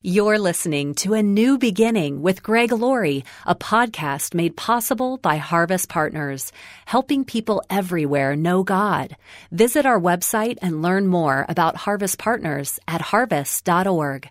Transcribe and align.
You're 0.00 0.38
listening 0.38 0.94
to 1.02 1.14
A 1.14 1.24
New 1.24 1.58
Beginning 1.58 2.22
with 2.22 2.40
Greg 2.40 2.70
Laurie, 2.70 3.24
a 3.44 3.56
podcast 3.56 4.32
made 4.32 4.56
possible 4.56 5.16
by 5.16 5.38
Harvest 5.38 5.88
Partners, 5.88 6.52
helping 6.86 7.24
people 7.24 7.64
everywhere 7.68 8.36
know 8.36 8.62
God. 8.62 9.16
Visit 9.50 9.86
our 9.86 10.00
website 10.00 10.58
and 10.62 10.82
learn 10.82 11.08
more 11.08 11.44
about 11.48 11.74
Harvest 11.74 12.16
Partners 12.16 12.78
at 12.86 13.00
harvest.org. 13.00 14.30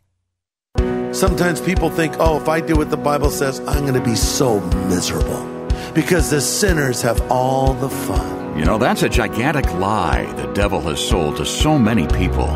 Sometimes 1.12 1.60
people 1.60 1.90
think, 1.90 2.16
oh, 2.18 2.40
if 2.40 2.48
I 2.48 2.62
do 2.62 2.78
what 2.78 2.90
the 2.90 2.96
Bible 2.96 3.30
says, 3.30 3.60
I'm 3.60 3.82
going 3.82 4.02
to 4.02 4.10
be 4.10 4.16
so 4.16 4.62
miserable 4.88 5.68
because 5.94 6.30
the 6.30 6.40
sinners 6.40 7.02
have 7.02 7.30
all 7.30 7.74
the 7.74 7.90
fun. 7.90 8.58
You 8.58 8.64
know, 8.64 8.78
that's 8.78 9.04
a 9.04 9.10
gigantic 9.10 9.66
lie 9.74 10.32
the 10.38 10.54
devil 10.54 10.80
has 10.80 11.06
sold 11.06 11.36
to 11.38 11.46
so 11.46 11.78
many 11.78 12.08
people. 12.08 12.56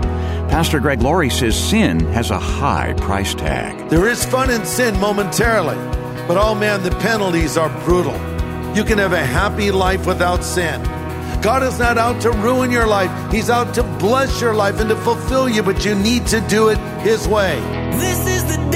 Pastor 0.52 0.82
Greg 0.82 1.02
Laurie 1.02 1.30
says 1.30 1.58
sin 1.58 2.02
has 2.08 2.30
a 2.30 2.38
high 2.38 2.92
price 2.98 3.34
tag. 3.34 3.90
There 3.90 4.10
is 4.10 4.26
fun 4.26 4.50
in 4.50 4.66
sin 4.66 5.00
momentarily, 5.00 5.78
but 6.28 6.36
oh 6.36 6.54
man, 6.54 6.84
the 6.84 6.92
penalties 6.92 7.56
are 7.56 7.70
brutal. 7.86 8.16
You 8.76 8.84
can 8.84 8.98
have 8.98 9.14
a 9.14 9.26
happy 9.26 9.72
life 9.72 10.06
without 10.06 10.44
sin. 10.44 10.84
God 11.42 11.64
is 11.64 11.80
not 11.80 11.98
out 11.98 12.22
to 12.24 12.32
ruin 12.32 12.70
your 12.70 12.86
life, 12.86 13.32
He's 13.32 13.50
out 13.50 13.74
to 13.76 13.84
bless 13.98 14.42
your 14.42 14.54
life 14.54 14.82
and 14.82 14.90
to 14.90 14.98
fulfill 14.98 15.48
you, 15.48 15.64
but 15.64 15.86
you 15.86 15.96
need 15.96 16.28
to 16.28 16.42
do 16.42 16.68
it 16.68 16.78
His 17.00 17.30
way. 17.30 17.58
This 17.94 18.28
is 18.28 18.44
the 18.54 18.71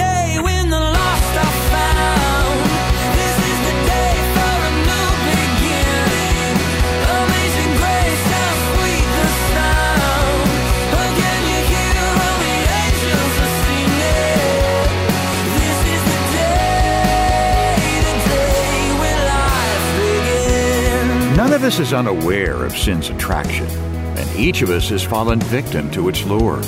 us 21.66 21.80
is 21.80 21.94
unaware 21.94 22.64
of 22.64 22.78
sin's 22.78 23.10
attraction, 23.10 23.66
and 23.66 24.40
each 24.40 24.62
of 24.62 24.70
us 24.70 24.90
has 24.90 25.04
fallen 25.04 25.40
victim 25.40 25.90
to 25.90 26.08
its 26.10 26.24
lure. 26.26 26.62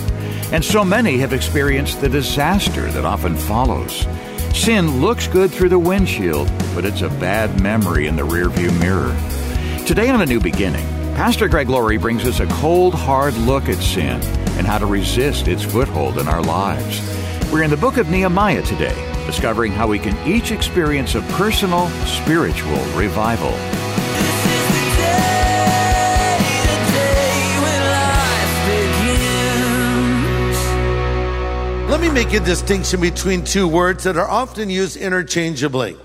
And 0.52 0.66
so 0.66 0.84
many 0.84 1.20
have 1.20 1.34
experienced 1.34 2.02
the 2.02 2.10
disaster 2.10 2.92
that 2.92 3.06
often 3.06 3.36
follows. 3.36 4.08
Sin 4.56 5.00
looks 5.00 5.28
good 5.28 5.52
through 5.52 5.70
the 5.70 5.78
windshield, 5.78 6.52
but 6.74 6.84
it's 6.84 7.04
a 7.04 7.10
bad 7.10 7.62
memory 7.62 8.08
in 8.08 8.16
the 8.16 8.24
rearview 8.24 8.76
mirror. 8.80 9.16
Today 9.86 10.10
on 10.10 10.20
A 10.22 10.26
New 10.26 10.40
Beginning, 10.40 10.88
Pastor 11.14 11.48
Greg 11.48 11.70
Laurie 11.70 11.98
brings 11.98 12.26
us 12.26 12.40
a 12.40 12.48
cold, 12.48 12.96
hard 12.96 13.36
look 13.36 13.70
at 13.70 13.78
sin 13.78 14.20
and 14.58 14.66
how 14.66 14.80
to 14.80 14.88
resist 14.88 15.48
its 15.48 15.62
foothold 15.62 16.18
in 16.18 16.28
our 16.28 16.42
lives. 16.42 17.00
We're 17.52 17.62
in 17.62 17.70
the 17.70 17.78
book 17.78 17.98
of 17.98 18.10
Nehemiah 18.10 18.64
today, 18.64 18.96
discovering 19.28 19.74
how 19.74 19.88
we 19.88 20.00
can 20.00 20.18
each 20.28 20.52
experience 20.52 21.14
a 21.14 21.22
personal, 21.34 21.88
spiritual 22.08 22.84
revival. 22.96 23.54
Let 31.98 32.14
me 32.14 32.24
make 32.26 32.34
a 32.34 32.40
distinction 32.40 33.02
between 33.02 33.44
two 33.44 33.68
words 33.68 34.04
that 34.04 34.18
are 34.18 34.30
often 34.30 34.70
used 34.70 34.98
interchangeably 34.98 35.98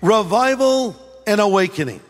revival 0.00 0.96
and 1.26 1.42
awakening. 1.42 2.00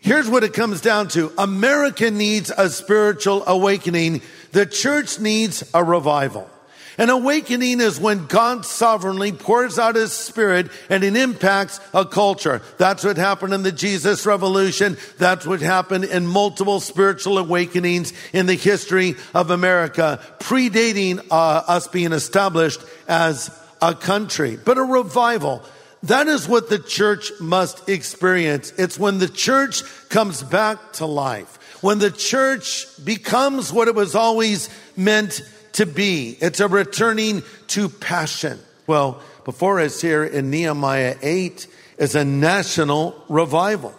Here's 0.00 0.28
what 0.28 0.42
it 0.42 0.52
comes 0.52 0.80
down 0.80 1.06
to 1.10 1.32
America 1.38 2.10
needs 2.10 2.50
a 2.50 2.70
spiritual 2.70 3.44
awakening, 3.46 4.20
the 4.50 4.66
church 4.66 5.20
needs 5.20 5.62
a 5.72 5.84
revival. 5.84 6.50
An 6.96 7.10
awakening 7.10 7.80
is 7.80 7.98
when 7.98 8.26
God 8.26 8.64
sovereignly 8.64 9.32
pours 9.32 9.78
out 9.78 9.96
his 9.96 10.12
spirit 10.12 10.70
and 10.88 11.02
it 11.02 11.16
impacts 11.16 11.80
a 11.92 12.04
culture. 12.04 12.62
That's 12.78 13.02
what 13.02 13.16
happened 13.16 13.52
in 13.52 13.62
the 13.62 13.72
Jesus 13.72 14.24
revolution. 14.26 14.96
That's 15.18 15.46
what 15.46 15.60
happened 15.60 16.04
in 16.04 16.26
multiple 16.26 16.80
spiritual 16.80 17.38
awakenings 17.38 18.12
in 18.32 18.46
the 18.46 18.54
history 18.54 19.16
of 19.34 19.50
America, 19.50 20.20
predating 20.38 21.18
uh, 21.30 21.64
us 21.66 21.88
being 21.88 22.12
established 22.12 22.80
as 23.08 23.50
a 23.82 23.94
country. 23.94 24.56
But 24.56 24.78
a 24.78 24.82
revival, 24.82 25.62
that 26.04 26.28
is 26.28 26.48
what 26.48 26.70
the 26.70 26.78
church 26.78 27.32
must 27.40 27.88
experience. 27.88 28.72
It's 28.78 28.98
when 28.98 29.18
the 29.18 29.28
church 29.28 29.82
comes 30.10 30.42
back 30.42 30.92
to 30.94 31.06
life. 31.06 31.58
When 31.82 31.98
the 31.98 32.10
church 32.10 32.86
becomes 33.04 33.72
what 33.72 33.88
it 33.88 33.94
was 33.94 34.14
always 34.14 34.70
meant 34.96 35.42
to 35.74 35.86
be. 35.86 36.36
It's 36.40 36.60
a 36.60 36.68
returning 36.68 37.42
to 37.68 37.88
passion. 37.88 38.58
Well, 38.86 39.20
before 39.44 39.80
us 39.80 40.00
here 40.00 40.24
in 40.24 40.50
Nehemiah 40.50 41.16
8 41.22 41.66
is 41.98 42.14
a 42.14 42.24
national 42.24 43.22
revival. 43.28 43.94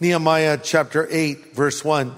Nehemiah 0.00 0.58
chapter 0.62 1.08
8 1.10 1.54
verse 1.54 1.84
1. 1.84 2.14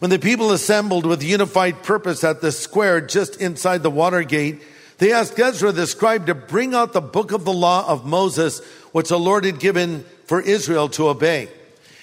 When 0.00 0.10
the 0.10 0.18
people 0.18 0.52
assembled 0.52 1.06
with 1.06 1.22
unified 1.22 1.82
purpose 1.82 2.24
at 2.24 2.40
the 2.40 2.52
square 2.52 3.00
just 3.00 3.40
inside 3.40 3.82
the 3.82 3.90
water 3.90 4.22
gate, 4.22 4.62
they 4.98 5.12
asked 5.12 5.38
Ezra 5.38 5.72
the 5.72 5.86
scribe 5.86 6.26
to 6.26 6.34
bring 6.34 6.74
out 6.74 6.92
the 6.92 7.00
book 7.00 7.32
of 7.32 7.44
the 7.44 7.52
law 7.52 7.86
of 7.86 8.04
Moses, 8.04 8.60
which 8.92 9.08
the 9.08 9.18
Lord 9.18 9.44
had 9.44 9.58
given 9.58 10.04
for 10.24 10.40
Israel 10.40 10.88
to 10.90 11.08
obey. 11.08 11.48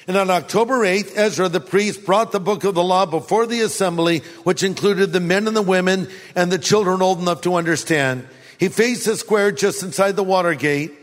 And 0.07 0.15
on 0.15 0.29
October 0.29 0.79
8th, 0.79 1.17
Ezra 1.17 1.49
the 1.49 1.59
priest 1.59 2.05
brought 2.05 2.31
the 2.31 2.39
book 2.39 2.63
of 2.63 2.75
the 2.75 2.83
law 2.83 3.05
before 3.05 3.45
the 3.45 3.59
assembly, 3.59 4.19
which 4.43 4.63
included 4.63 5.11
the 5.11 5.19
men 5.19 5.47
and 5.47 5.55
the 5.55 5.61
women 5.61 6.07
and 6.33 6.49
the 6.49 6.57
children 6.57 7.01
old 7.01 7.19
enough 7.19 7.41
to 7.41 7.55
understand. 7.55 8.25
He 8.57 8.69
faced 8.69 9.05
the 9.05 9.17
square 9.17 9.51
just 9.51 9.83
inside 9.83 10.15
the 10.15 10.23
water 10.23 10.53
gate. 10.53 10.93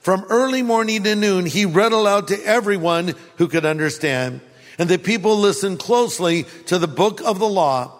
From 0.00 0.24
early 0.30 0.62
morning 0.62 1.02
to 1.04 1.14
noon, 1.14 1.44
he 1.44 1.66
read 1.66 1.92
aloud 1.92 2.28
to 2.28 2.42
everyone 2.42 3.14
who 3.36 3.48
could 3.48 3.66
understand. 3.66 4.40
And 4.78 4.88
the 4.88 4.98
people 4.98 5.36
listened 5.36 5.78
closely 5.78 6.44
to 6.66 6.78
the 6.78 6.88
book 6.88 7.20
of 7.20 7.38
the 7.38 7.48
law. 7.48 7.92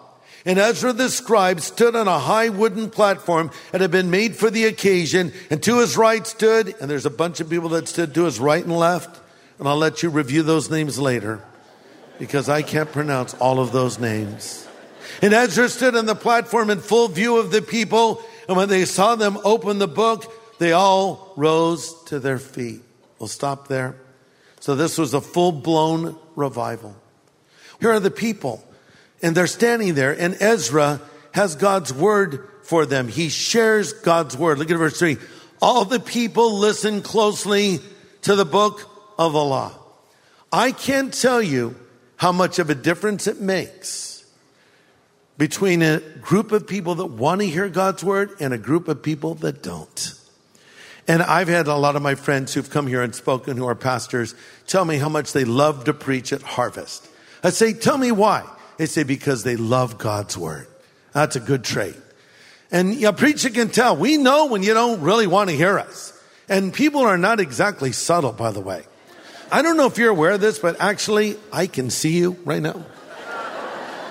And 0.45 0.59
Ezra 0.59 0.93
the 0.93 1.09
scribe 1.09 1.61
stood 1.61 1.95
on 1.95 2.07
a 2.07 2.19
high 2.19 2.49
wooden 2.49 2.89
platform 2.89 3.51
that 3.71 3.81
had 3.81 3.91
been 3.91 4.09
made 4.11 4.35
for 4.35 4.49
the 4.49 4.65
occasion. 4.65 5.31
And 5.51 5.61
to 5.63 5.79
his 5.79 5.95
right 5.95 6.25
stood, 6.25 6.75
and 6.81 6.89
there's 6.89 7.05
a 7.05 7.11
bunch 7.11 7.39
of 7.39 7.49
people 7.49 7.69
that 7.69 7.87
stood 7.87 8.15
to 8.15 8.25
his 8.25 8.39
right 8.39 8.63
and 8.63 8.75
left. 8.75 9.21
And 9.59 9.67
I'll 9.67 9.77
let 9.77 10.03
you 10.03 10.09
review 10.09 10.43
those 10.43 10.69
names 10.69 10.99
later 10.99 11.41
because 12.19 12.49
I 12.49 12.61
can't 12.61 12.91
pronounce 12.91 13.33
all 13.35 13.59
of 13.59 13.71
those 13.71 13.99
names. 13.99 14.67
And 15.21 15.33
Ezra 15.33 15.69
stood 15.69 15.95
on 15.95 16.05
the 16.05 16.15
platform 16.15 16.69
in 16.69 16.79
full 16.79 17.07
view 17.07 17.37
of 17.37 17.51
the 17.51 17.61
people. 17.61 18.21
And 18.47 18.57
when 18.57 18.69
they 18.69 18.85
saw 18.85 19.15
them 19.15 19.37
open 19.43 19.79
the 19.79 19.87
book, 19.87 20.31
they 20.59 20.71
all 20.71 21.33
rose 21.35 21.93
to 22.05 22.19
their 22.19 22.39
feet. 22.39 22.81
We'll 23.19 23.27
stop 23.27 23.67
there. 23.67 23.95
So 24.59 24.75
this 24.75 24.97
was 24.97 25.13
a 25.13 25.21
full 25.21 25.51
blown 25.51 26.17
revival. 26.35 26.95
Here 27.79 27.91
are 27.91 27.99
the 27.99 28.11
people 28.11 28.65
and 29.21 29.35
they're 29.35 29.47
standing 29.47 29.93
there 29.93 30.17
and 30.17 30.35
Ezra 30.41 31.01
has 31.33 31.55
God's 31.55 31.93
word 31.93 32.47
for 32.63 32.85
them. 32.85 33.07
He 33.07 33.29
shares 33.29 33.93
God's 33.93 34.35
word. 34.37 34.57
Look 34.57 34.71
at 34.71 34.77
verse 34.77 34.97
three. 34.97 35.17
All 35.61 35.85
the 35.85 35.99
people 35.99 36.57
listen 36.59 37.01
closely 37.01 37.79
to 38.23 38.35
the 38.35 38.45
book 38.45 38.94
of 39.17 39.33
law. 39.33 39.71
I 40.51 40.71
can't 40.71 41.13
tell 41.13 41.41
you 41.41 41.75
how 42.17 42.31
much 42.31 42.59
of 42.59 42.69
a 42.69 42.75
difference 42.75 43.27
it 43.27 43.41
makes 43.41 44.25
between 45.37 45.81
a 45.81 45.99
group 46.21 46.51
of 46.51 46.65
people 46.65 46.95
that 46.95 47.07
want 47.07 47.41
to 47.41 47.47
hear 47.47 47.67
God's 47.67 48.03
word 48.03 48.31
and 48.39 48.53
a 48.53 48.57
group 48.57 48.87
of 48.87 49.03
people 49.03 49.35
that 49.35 49.61
don't. 49.61 50.13
And 51.07 51.21
I've 51.21 51.47
had 51.47 51.67
a 51.67 51.75
lot 51.75 51.95
of 51.95 52.01
my 52.01 52.15
friends 52.15 52.53
who've 52.53 52.69
come 52.69 52.87
here 52.87 53.03
and 53.03 53.13
spoken 53.13 53.57
who 53.57 53.67
are 53.67 53.75
pastors 53.75 54.33
tell 54.65 54.85
me 54.85 54.97
how 54.97 55.09
much 55.09 55.33
they 55.33 55.45
love 55.45 55.83
to 55.83 55.93
preach 55.93 56.33
at 56.33 56.41
Harvest. 56.41 57.07
I 57.43 57.51
say, 57.51 57.73
tell 57.73 57.97
me 57.97 58.11
why. 58.11 58.43
They 58.77 58.87
say, 58.87 59.03
because 59.03 59.43
they 59.43 59.55
love 59.55 59.97
God's 59.97 60.37
word. 60.37 60.67
That's 61.13 61.35
a 61.35 61.39
good 61.39 61.63
trait. 61.63 61.95
And 62.71 63.03
a 63.03 63.13
preacher 63.13 63.49
can 63.49 63.69
tell. 63.69 63.95
We 63.95 64.17
know 64.17 64.47
when 64.47 64.63
you 64.63 64.73
don't 64.73 65.01
really 65.01 65.27
want 65.27 65.49
to 65.49 65.55
hear 65.55 65.77
us. 65.77 66.11
And 66.49 66.73
people 66.73 67.01
are 67.01 67.17
not 67.17 67.39
exactly 67.39 67.91
subtle, 67.91 68.31
by 68.31 68.51
the 68.51 68.59
way. 68.59 68.83
I 69.55 69.61
don't 69.61 69.77
know 69.77 69.85
if 69.85 69.97
you're 69.97 70.09
aware 70.09 70.31
of 70.31 70.41
this, 70.41 70.59
but 70.59 70.81
actually, 70.81 71.37
I 71.49 71.67
can 71.67 71.89
see 71.89 72.17
you 72.17 72.37
right 72.43 72.61
now. 72.61 72.83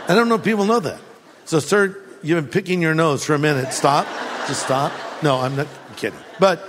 I 0.08 0.14
don't 0.14 0.31
know 0.31 0.37
if 0.37 0.43
people 0.43 0.64
know 0.64 0.81
that. 0.81 0.99
So, 1.44 1.58
sir, 1.58 2.02
you've 2.23 2.43
been 2.43 2.50
picking 2.50 2.81
your 2.81 2.94
nose 2.94 3.26
for 3.26 3.35
a 3.35 3.38
minute. 3.38 3.75
Stop. 3.75 4.06
Just 4.49 4.62
stop. 4.62 4.91
No, 5.23 5.37
I'm 5.37 5.55
not 5.55 5.67
kidding. 5.96 6.19
But 6.41 6.67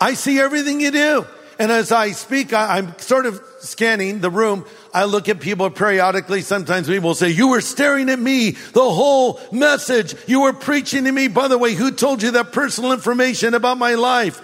I 0.00 0.14
see 0.14 0.40
everything 0.40 0.80
you 0.80 0.90
do. 0.90 1.26
And 1.58 1.70
as 1.70 1.92
I 1.92 2.12
speak, 2.12 2.54
I, 2.54 2.78
am 2.78 2.98
sort 2.98 3.26
of 3.26 3.42
scanning 3.58 4.20
the 4.20 4.30
room. 4.30 4.64
I 4.94 5.04
look 5.04 5.28
at 5.28 5.38
people 5.38 5.68
periodically. 5.68 6.40
Sometimes 6.40 6.86
people 6.86 7.10
will 7.10 7.14
say, 7.14 7.28
you 7.28 7.48
were 7.48 7.60
staring 7.60 8.08
at 8.08 8.18
me 8.18 8.52
the 8.52 8.90
whole 8.90 9.38
message. 9.52 10.14
You 10.26 10.40
were 10.40 10.54
preaching 10.54 11.04
to 11.04 11.12
me. 11.12 11.28
By 11.28 11.48
the 11.48 11.58
way, 11.58 11.74
who 11.74 11.90
told 11.90 12.22
you 12.22 12.30
that 12.30 12.52
personal 12.52 12.92
information 12.92 13.52
about 13.52 13.76
my 13.76 13.96
life? 13.96 14.40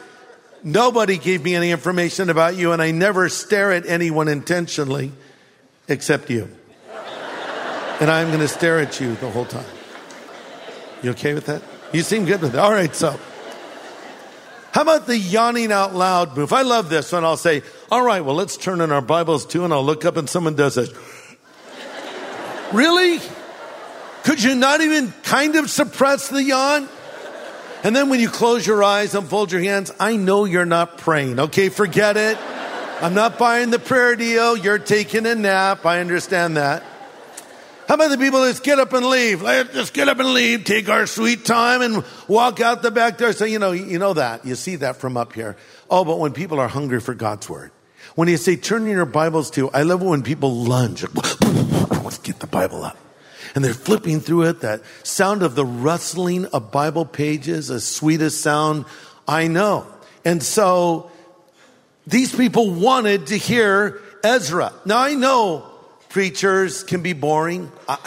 Nobody 0.63 1.17
gave 1.17 1.43
me 1.43 1.55
any 1.55 1.71
information 1.71 2.29
about 2.29 2.57
you, 2.57 2.73
and 2.73 2.83
I 2.83 2.91
never 2.91 3.29
stare 3.29 3.73
at 3.73 3.87
anyone 3.87 4.29
intentionally 4.29 5.13
except 5.89 6.31
you. 6.31 6.49
And 8.01 8.11
I'm 8.11 8.29
going 8.29 8.41
to 8.41 8.49
stare 8.49 8.79
at 8.79 9.01
you 9.01 9.15
the 9.17 9.31
whole 9.31 9.45
time. 9.45 9.65
You 11.03 11.11
okay 11.11 11.35
with 11.35 11.47
that? 11.47 11.63
You 11.93 12.03
seem 12.03 12.25
good 12.25 12.41
with 12.41 12.53
that. 12.53 12.63
All 12.63 12.73
right, 12.73 12.95
so 12.95 13.19
How 14.73 14.83
about 14.83 15.07
the 15.07 15.19
yawning 15.19 15.73
out 15.73 15.95
loud 15.95 16.37
move? 16.37 16.53
I 16.53 16.63
love 16.63 16.89
this 16.89 17.11
one. 17.11 17.25
I'll 17.25 17.37
say, 17.37 17.63
all 17.91 18.03
right, 18.03 18.25
well, 18.25 18.37
let's 18.37 18.57
turn 18.57 18.81
in 18.81 18.93
our 18.93 19.03
Bibles 19.03 19.45
too. 19.45 19.65
And 19.65 19.73
I'll 19.73 19.85
look 19.85 20.05
up 20.05 20.17
and 20.17 20.29
someone 20.29 20.55
does 20.55 20.77
this. 20.77 20.91
really? 22.73 23.19
Could 24.23 24.43
you 24.43 24.55
not 24.55 24.81
even 24.81 25.13
kind 25.25 25.57
of 25.57 25.71
suppress 25.71 26.29
the 26.29 26.43
yawn? 26.43 26.89
And 27.83 27.97
then 27.97 28.11
when 28.11 28.21
you 28.21 28.29
close 28.29 28.67
your 28.67 28.85
eyes 28.85 29.15
and 29.15 29.27
fold 29.27 29.53
your 29.53 29.63
hands, 29.63 29.91
I 29.99 30.17
know 30.17 30.45
you're 30.45 30.67
not 30.67 30.99
praying. 30.99 31.41
Okay, 31.41 31.71
forget 31.71 32.17
it. 32.17 32.37
I'm 33.01 33.15
not 33.15 33.39
buying 33.39 33.71
the 33.71 33.79
prayer 33.79 34.17
deal. 34.17 34.57
You're 34.57 34.79
taking 34.79 35.25
a 35.25 35.35
nap. 35.35 35.87
I 35.87 36.01
understand 36.01 36.59
that. 36.59 36.85
How 37.89 37.95
about 37.95 38.11
the 38.11 38.19
people 38.19 38.43
that 38.43 38.63
get 38.63 38.79
up 38.79 38.93
and 38.93 39.05
leave? 39.07 39.43
Let's 39.43 39.73
just 39.73 39.95
get 39.95 40.09
up 40.09 40.21
and 40.21 40.33
leave, 40.33 40.65
take 40.65 40.89
our 40.89 41.07
sweet 41.07 41.45
time 41.45 41.83
and 41.83 42.05
walk 42.29 42.61
out 42.61 42.83
the 42.83 42.91
back 42.91 43.19
door. 43.19 43.33
So, 43.33 43.47
you 43.47 43.59
know, 43.59 43.73
you 43.73 43.99
know 43.99 44.13
that. 44.13 44.45
You 44.45 44.55
see 44.55 44.77
that 44.77 44.99
from 44.99 45.17
up 45.17 45.33
here. 45.33 45.57
Oh, 45.91 46.05
but 46.05 46.21
when 46.21 46.33
people 46.33 46.61
are 46.61 46.69
hungry 46.69 47.01
for 47.01 47.15
God's 47.15 47.49
word, 47.49 47.73
when 48.15 48.29
you 48.29 48.37
say 48.37 48.55
turn 48.55 48.87
your 48.87 49.07
Bibles 49.07 49.51
to, 49.53 49.71
I 49.71 49.83
love 49.83 50.03
it 50.03 50.07
when 50.07 50.23
people 50.23 50.55
lunge. 50.55 51.03
Let's 51.03 52.19
get 52.23 52.39
the 52.39 52.47
Bible 52.47 52.85
up. 52.85 52.97
And 53.55 53.65
they're 53.65 53.75
flipping 53.75 54.21
through 54.21 54.43
it. 54.43 54.61
That 54.61 54.83
sound 55.03 55.43
of 55.43 55.55
the 55.55 55.65
rustling 55.65 56.47
of 56.47 56.71
Bible 56.71 57.05
pages, 57.05 57.71
as 57.71 57.87
sweetest 57.87 58.41
sound 58.41 58.85
I 59.27 59.49
know. 59.49 59.87
And 60.25 60.43
so 60.43 61.11
these 62.07 62.35
people 62.35 62.71
wanted 62.71 63.29
to 63.29 63.37
hear 63.37 64.01
Ezra. 64.23 64.73
Now 64.85 64.99
I 64.99 65.15
know 65.15 65.65
preachers 66.09 66.83
can 66.83 67.03
be 67.03 67.13
boring. 67.13 67.71
I, 67.89 67.99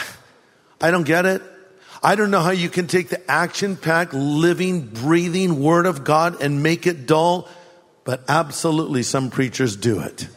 I 0.81 0.91
don't 0.91 1.05
get 1.05 1.25
it. 1.25 1.41
I 2.03 2.15
don't 2.15 2.31
know 2.31 2.41
how 2.41 2.51
you 2.51 2.67
can 2.67 2.87
take 2.87 3.07
the 3.07 3.31
action 3.31 3.77
packed, 3.77 4.13
living, 4.13 4.87
breathing 4.87 5.61
word 5.61 5.85
of 5.85 6.03
God 6.03 6.41
and 6.41 6.61
make 6.61 6.85
it 6.85 7.07
dull, 7.07 7.47
but 8.03 8.21
absolutely 8.27 9.03
some 9.03 9.29
preachers 9.29 9.77
do 9.77 10.01
it. 10.01 10.27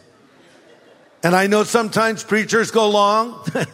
And 1.24 1.34
I 1.34 1.48
know 1.48 1.64
sometimes 1.64 2.22
preachers 2.22 2.70
go 2.70 2.88
long, 2.88 3.44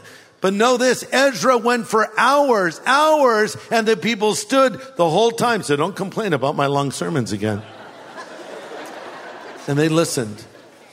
but 0.43 0.53
know 0.53 0.77
this 0.77 1.05
Ezra 1.13 1.57
went 1.57 1.87
for 1.87 2.11
hours, 2.19 2.81
hours, 2.85 3.57
and 3.71 3.87
the 3.87 3.97
people 3.97 4.35
stood 4.35 4.75
the 4.97 5.09
whole 5.09 5.31
time. 5.31 5.63
So 5.63 5.77
don't 5.77 5.95
complain 5.95 6.33
about 6.33 6.57
my 6.57 6.67
long 6.67 6.91
sermons 6.91 7.31
again. 7.31 7.63
and 9.69 9.79
they 9.79 9.89
listened. 9.89 10.45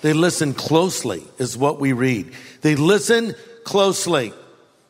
They 0.02 0.14
listened 0.14 0.56
closely, 0.56 1.24
is 1.40 1.58
what 1.58 1.80
we 1.80 1.94
read. 1.94 2.32
They 2.62 2.76
listened 2.76 3.36
closely. 3.64 4.34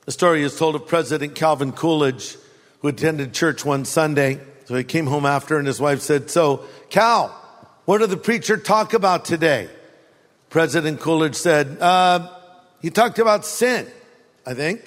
The 0.06 0.12
story 0.12 0.44
is 0.44 0.58
told 0.58 0.76
of 0.76 0.86
President 0.88 1.36
Calvin 1.36 1.72
Coolidge, 1.72 2.36
who 2.82 2.90
attended 2.90 3.34
church 3.34 3.64
one 3.64 3.86
Sunday. 3.86 4.42
So 4.66 4.76
he 4.76 4.84
came 4.84 5.08
home 5.08 5.26
after, 5.26 5.58
and 5.58 5.66
his 5.66 5.80
wife 5.80 6.02
said, 6.02 6.30
So, 6.30 6.66
Cal, 6.90 7.30
what 7.86 8.00
did 8.00 8.10
the 8.10 8.18
preacher 8.18 8.58
talk 8.58 8.94
about 8.94 9.24
today? 9.24 9.70
President 10.50 11.00
Coolidge 11.00 11.36
said, 11.36 11.78
uh, 11.80 12.30
He 12.82 12.90
talked 12.90 13.20
about 13.20 13.46
sin, 13.46 13.88
I 14.45 14.53
think. 14.53 14.81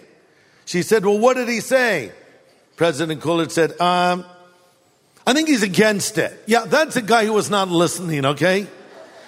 She 0.65 0.83
said, 0.83 1.05
Well, 1.05 1.19
what 1.19 1.35
did 1.35 1.49
he 1.49 1.61
say? 1.61 2.13
President 2.77 3.21
Coolidge 3.21 3.51
said, 3.51 3.79
um, 3.81 4.25
I 5.27 5.33
think 5.35 5.49
he's 5.49 5.63
against 5.63 6.19
it. 6.19 6.33
Yeah, 6.47 6.65
that's 6.65 6.97
a 6.97 7.03
guy 7.03 7.27
who 7.27 7.33
was 7.33 7.51
not 7.51 7.69
listening, 7.69 8.25
okay? 8.25 8.67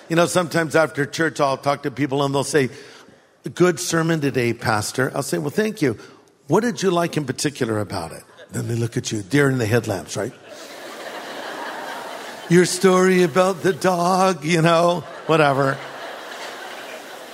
You 0.08 0.16
know, 0.16 0.26
sometimes 0.26 0.74
after 0.74 1.06
church, 1.06 1.40
I'll 1.40 1.56
talk 1.56 1.84
to 1.84 1.90
people 1.90 2.24
and 2.24 2.34
they'll 2.34 2.44
say, 2.44 2.70
Good 3.54 3.78
sermon 3.78 4.20
today, 4.20 4.54
Pastor. 4.54 5.12
I'll 5.14 5.22
say, 5.22 5.38
Well, 5.38 5.50
thank 5.50 5.82
you. 5.82 5.98
What 6.46 6.60
did 6.60 6.82
you 6.82 6.90
like 6.90 7.16
in 7.16 7.24
particular 7.24 7.78
about 7.78 8.12
it? 8.12 8.22
Then 8.50 8.68
they 8.68 8.74
look 8.74 8.96
at 8.96 9.12
you, 9.12 9.22
deer 9.22 9.48
in 9.50 9.58
the 9.58 9.66
headlamps, 9.66 10.16
right? 10.16 10.32
Your 12.48 12.64
story 12.64 13.22
about 13.22 13.62
the 13.62 13.72
dog, 13.72 14.44
you 14.44 14.62
know, 14.62 15.00
whatever. 15.26 15.78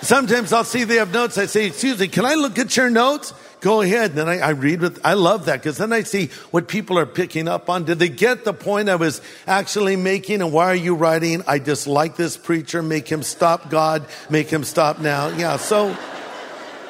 Sometimes 0.02 0.52
I'll 0.52 0.64
see 0.64 0.84
they 0.84 0.96
have 0.96 1.12
notes. 1.12 1.36
I 1.36 1.46
say, 1.46 1.66
Excuse 1.66 2.00
me, 2.00 2.08
can 2.08 2.24
I 2.24 2.34
look 2.34 2.58
at 2.58 2.76
your 2.76 2.90
notes? 2.90 3.34
Go 3.60 3.82
ahead. 3.82 4.10
And 4.10 4.18
Then 4.18 4.28
I, 4.28 4.38
I 4.38 4.50
read 4.50 4.80
with, 4.80 5.00
I 5.04 5.12
love 5.14 5.46
that 5.46 5.60
because 5.60 5.76
then 5.76 5.92
I 5.92 6.02
see 6.02 6.28
what 6.50 6.66
people 6.66 6.98
are 6.98 7.06
picking 7.06 7.46
up 7.46 7.68
on. 7.68 7.84
Did 7.84 7.98
they 7.98 8.08
get 8.08 8.44
the 8.44 8.54
point 8.54 8.88
I 8.88 8.96
was 8.96 9.20
actually 9.46 9.96
making? 9.96 10.40
And 10.40 10.52
why 10.52 10.66
are 10.66 10.74
you 10.74 10.94
writing? 10.94 11.42
I 11.46 11.58
dislike 11.58 12.16
this 12.16 12.38
preacher. 12.38 12.82
Make 12.82 13.06
him 13.08 13.22
stop 13.22 13.68
God. 13.68 14.06
Make 14.30 14.48
him 14.48 14.64
stop 14.64 14.98
now. 14.98 15.28
Yeah. 15.28 15.58
So, 15.58 15.94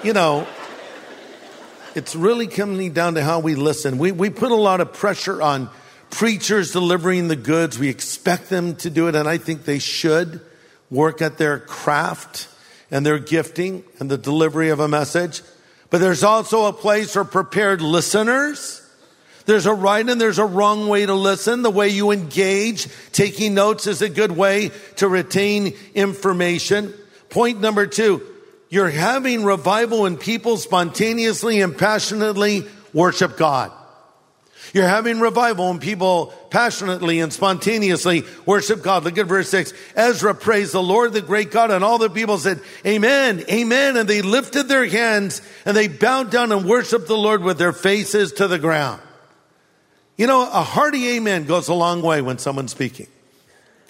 you 0.04 0.12
know, 0.12 0.46
it's 1.96 2.14
really 2.14 2.46
coming 2.46 2.92
down 2.92 3.14
to 3.14 3.24
how 3.24 3.40
we 3.40 3.56
listen. 3.56 3.98
We, 3.98 4.12
we 4.12 4.30
put 4.30 4.52
a 4.52 4.56
lot 4.56 4.80
of 4.80 4.92
pressure 4.92 5.42
on 5.42 5.68
preachers 6.10 6.70
delivering 6.70 7.26
the 7.26 7.36
goods. 7.36 7.76
We 7.80 7.88
expect 7.88 8.48
them 8.48 8.76
to 8.76 8.90
do 8.90 9.08
it. 9.08 9.16
And 9.16 9.28
I 9.28 9.38
think 9.38 9.64
they 9.64 9.80
should 9.80 10.40
work 10.88 11.20
at 11.20 11.36
their 11.36 11.58
craft 11.58 12.46
and 12.90 13.04
their 13.04 13.18
gifting 13.18 13.84
and 13.98 14.10
the 14.10 14.18
delivery 14.18 14.70
of 14.70 14.80
a 14.80 14.88
message. 14.88 15.42
But 15.90 16.00
there's 16.00 16.22
also 16.22 16.66
a 16.66 16.72
place 16.72 17.12
for 17.12 17.24
prepared 17.24 17.82
listeners. 17.82 18.80
There's 19.46 19.66
a 19.66 19.74
right 19.74 20.08
and 20.08 20.20
there's 20.20 20.38
a 20.38 20.44
wrong 20.44 20.86
way 20.86 21.06
to 21.06 21.14
listen. 21.14 21.62
The 21.62 21.70
way 21.70 21.88
you 21.88 22.10
engage, 22.10 22.88
taking 23.12 23.54
notes 23.54 23.86
is 23.86 24.02
a 24.02 24.08
good 24.08 24.32
way 24.32 24.70
to 24.96 25.08
retain 25.08 25.74
information. 25.94 26.94
Point 27.30 27.60
number 27.60 27.86
two, 27.86 28.22
you're 28.68 28.90
having 28.90 29.44
revival 29.44 30.02
when 30.02 30.16
people 30.16 30.56
spontaneously 30.56 31.60
and 31.60 31.76
passionately 31.76 32.66
worship 32.92 33.36
God. 33.36 33.72
You're 34.72 34.86
having 34.86 35.18
revival 35.18 35.70
and 35.70 35.80
people 35.80 36.26
passionately 36.50 37.20
and 37.20 37.32
spontaneously 37.32 38.24
worship 38.46 38.82
God. 38.82 39.04
Look 39.04 39.18
at 39.18 39.26
verse 39.26 39.48
6. 39.48 39.72
Ezra 39.96 40.34
praised 40.34 40.72
the 40.72 40.82
Lord, 40.82 41.12
the 41.12 41.22
great 41.22 41.50
God, 41.50 41.70
and 41.70 41.82
all 41.82 41.98
the 41.98 42.10
people 42.10 42.38
said, 42.38 42.60
Amen, 42.86 43.44
Amen. 43.50 43.96
And 43.96 44.08
they 44.08 44.22
lifted 44.22 44.68
their 44.68 44.86
hands 44.86 45.42
and 45.64 45.76
they 45.76 45.88
bowed 45.88 46.30
down 46.30 46.52
and 46.52 46.64
worshiped 46.64 47.08
the 47.08 47.16
Lord 47.16 47.42
with 47.42 47.58
their 47.58 47.72
faces 47.72 48.32
to 48.34 48.46
the 48.46 48.58
ground. 48.58 49.00
You 50.16 50.26
know, 50.26 50.42
a 50.42 50.62
hearty 50.62 51.16
amen 51.16 51.46
goes 51.46 51.68
a 51.68 51.74
long 51.74 52.02
way 52.02 52.20
when 52.20 52.36
someone's 52.36 52.72
speaking. 52.72 53.06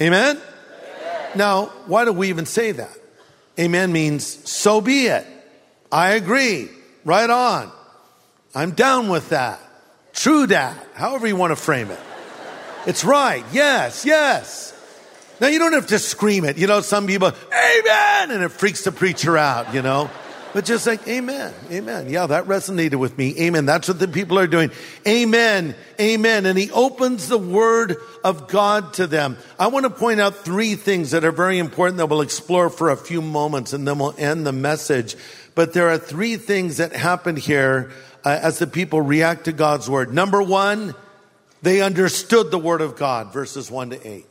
Amen? 0.00 0.37
amen? 0.37 1.31
Now, 1.35 1.67
why 1.87 2.05
do 2.05 2.12
we 2.12 2.29
even 2.29 2.47
say 2.47 2.71
that? 2.71 2.97
Amen 3.59 3.91
means 3.91 4.25
so 4.49 4.81
be 4.81 5.09
it. 5.09 5.27
I 5.91 6.12
agree. 6.12 6.69
Right 7.05 7.29
on. 7.29 7.73
I'm 8.55 8.71
down 8.73 9.09
with 9.09 9.31
that. 9.31 9.61
True 10.12 10.46
that. 10.48 10.86
However 10.94 11.26
you 11.26 11.36
want 11.36 11.52
to 11.52 11.56
frame 11.56 11.90
it. 11.90 12.00
It's 12.86 13.04
right. 13.04 13.44
Yes, 13.52 14.04
yes. 14.04 14.76
Now 15.40 15.48
you 15.48 15.58
don't 15.58 15.72
have 15.72 15.88
to 15.88 15.98
scream 15.98 16.44
it. 16.44 16.58
You 16.58 16.67
know, 16.67 16.81
some 16.81 17.06
people, 17.06 17.29
amen, 17.29 18.31
and 18.31 18.43
it 18.43 18.50
freaks 18.50 18.84
the 18.84 18.93
preacher 18.93 19.38
out, 19.38 19.72
you 19.74 19.82
know. 19.82 20.10
But 20.52 20.64
just 20.64 20.86
like, 20.86 21.06
amen, 21.06 21.55
amen. 21.70 22.08
Yeah, 22.08 22.26
that 22.26 22.46
resonated 22.46 22.96
with 22.96 23.17
me. 23.17 23.38
Amen. 23.40 23.67
That's 23.67 23.86
what 23.86 24.00
the 24.00 24.08
people 24.08 24.36
are 24.38 24.48
doing. 24.48 24.72
Amen, 25.06 25.76
amen. 26.00 26.44
And 26.44 26.58
he 26.58 26.72
opens 26.72 27.29
the 27.29 27.38
word 27.38 27.96
of 28.24 28.48
God 28.48 28.94
to 28.94 29.06
them. 29.06 29.38
I 29.60 29.69
want 29.69 29.84
to 29.84 29.90
point 29.90 30.20
out 30.20 30.34
three 30.34 30.74
things 30.74 31.12
that 31.12 31.24
are 31.24 31.32
very 31.32 31.58
important 31.58 31.98
that 31.98 32.06
we'll 32.06 32.20
explore 32.20 32.69
for 32.69 32.90
a 32.90 32.96
few 32.96 33.22
moments 33.22 33.72
and 33.72 33.86
then 33.86 33.98
we'll 34.00 34.14
end 34.19 34.44
the 34.44 34.52
message. 34.52 35.14
But 35.55 35.72
there 35.72 35.88
are 35.88 35.98
three 35.98 36.36
things 36.36 36.79
that 36.79 36.94
happened 36.94 37.38
here 37.38 37.93
uh, 38.24 38.39
as 38.43 38.58
the 38.58 38.67
people 38.67 39.00
react 39.00 39.44
to 39.44 39.53
God's 39.53 39.89
word. 39.89 40.12
Number 40.12 40.43
one, 40.43 40.94
they 41.62 41.81
understood 41.81 42.50
the 42.50 42.58
word 42.58 42.81
of 42.81 42.96
God, 42.96 43.32
verses 43.32 43.70
one 43.70 43.91
to 43.91 44.08
eight. 44.08 44.27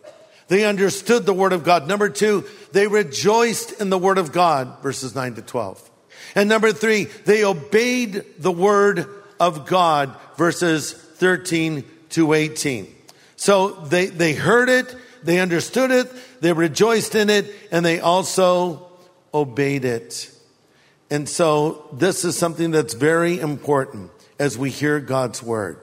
They 0.48 0.66
understood 0.66 1.26
the 1.26 1.34
word 1.34 1.54
of 1.54 1.64
God. 1.64 1.88
Number 1.88 2.10
two, 2.10 2.44
they 2.72 2.88
rejoiced 2.88 3.80
in 3.80 3.90
the 3.90 4.00
word 4.00 4.18
of 4.18 4.32
God, 4.32 4.82
verses 4.82 5.14
nine 5.14 5.36
to 5.36 5.44
12. 5.44 5.90
And 6.36 6.50
number 6.50 6.72
three, 6.72 7.04
they 7.04 7.44
obeyed 7.44 8.26
the 8.40 8.52
word 8.52 9.08
of 9.40 9.68
God, 9.68 10.16
verses 10.38 10.92
13 10.92 11.84
to 12.10 12.34
18. 12.34 12.94
So 13.36 13.70
they, 13.70 14.08
they 14.08 14.34
heard 14.34 14.70
it, 14.70 14.96
they 15.24 15.40
understood 15.40 15.92
it, 15.92 16.12
they 16.42 16.52
rejoiced 16.52 17.14
in 17.14 17.30
it, 17.30 17.54
and 17.72 17.86
they 17.86 18.00
also 18.00 18.88
obeyed 19.34 19.86
it. 19.86 20.32
And 21.10 21.28
so 21.28 21.88
this 21.92 22.24
is 22.24 22.38
something 22.38 22.72
that's 22.72 22.94
very 22.94 23.40
important 23.40 24.12
as 24.38 24.58
we 24.58 24.70
hear 24.70 25.00
God's 25.00 25.42
word. 25.42 25.80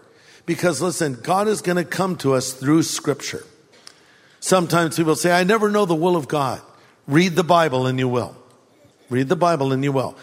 Because 0.46 0.80
listen, 0.80 1.18
God 1.22 1.48
is 1.48 1.60
going 1.62 1.76
to 1.76 1.84
come 1.84 2.16
to 2.18 2.34
us 2.34 2.52
through 2.52 2.84
scripture. 2.84 3.44
Sometimes 4.38 4.96
people 4.96 5.16
say, 5.16 5.32
I 5.32 5.42
never 5.42 5.70
know 5.70 5.84
the 5.84 5.94
will 5.94 6.14
of 6.14 6.28
God. 6.28 6.60
Read 7.08 7.34
the 7.34 7.44
Bible 7.44 7.86
and 7.86 7.98
you 7.98 8.08
will. 8.08 8.36
Read 9.10 9.28
the 9.28 9.36
Bible 9.36 9.72
and 9.72 9.82
you 9.82 9.92
will. 9.92 10.16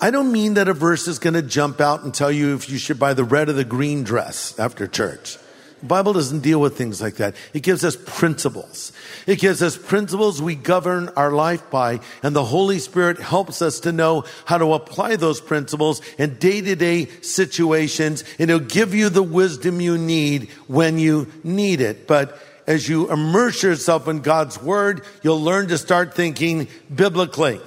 I 0.00 0.10
don't 0.10 0.32
mean 0.32 0.54
that 0.54 0.68
a 0.68 0.74
verse 0.74 1.08
is 1.08 1.18
going 1.18 1.34
to 1.34 1.42
jump 1.42 1.80
out 1.80 2.02
and 2.02 2.12
tell 2.12 2.30
you 2.30 2.54
if 2.54 2.68
you 2.68 2.78
should 2.78 2.98
buy 2.98 3.14
the 3.14 3.24
red 3.24 3.48
or 3.48 3.54
the 3.54 3.64
green 3.64 4.04
dress 4.04 4.58
after 4.58 4.86
church. 4.86 5.38
The 5.86 5.94
Bible 5.94 6.14
doesn't 6.14 6.40
deal 6.40 6.60
with 6.60 6.76
things 6.76 7.00
like 7.00 7.14
that. 7.18 7.36
It 7.54 7.62
gives 7.62 7.84
us 7.84 7.94
principles. 7.94 8.90
It 9.24 9.38
gives 9.38 9.62
us 9.62 9.76
principles 9.76 10.42
we 10.42 10.56
govern 10.56 11.10
our 11.10 11.30
life 11.30 11.70
by, 11.70 12.00
and 12.24 12.34
the 12.34 12.44
Holy 12.44 12.80
Spirit 12.80 13.20
helps 13.20 13.62
us 13.62 13.78
to 13.80 13.92
know 13.92 14.24
how 14.46 14.58
to 14.58 14.72
apply 14.72 15.14
those 15.14 15.40
principles 15.40 16.02
in 16.18 16.38
day 16.38 16.60
to 16.60 16.74
day 16.74 17.06
situations, 17.22 18.24
and 18.40 18.50
it'll 18.50 18.66
give 18.66 18.96
you 18.96 19.10
the 19.10 19.22
wisdom 19.22 19.80
you 19.80 19.96
need 19.96 20.48
when 20.66 20.98
you 20.98 21.32
need 21.44 21.80
it. 21.80 22.08
But 22.08 22.36
as 22.66 22.88
you 22.88 23.08
immerse 23.08 23.62
yourself 23.62 24.08
in 24.08 24.22
God's 24.22 24.60
word, 24.60 25.04
you'll 25.22 25.40
learn 25.40 25.68
to 25.68 25.78
start 25.78 26.14
thinking 26.14 26.66
biblically 26.92 27.60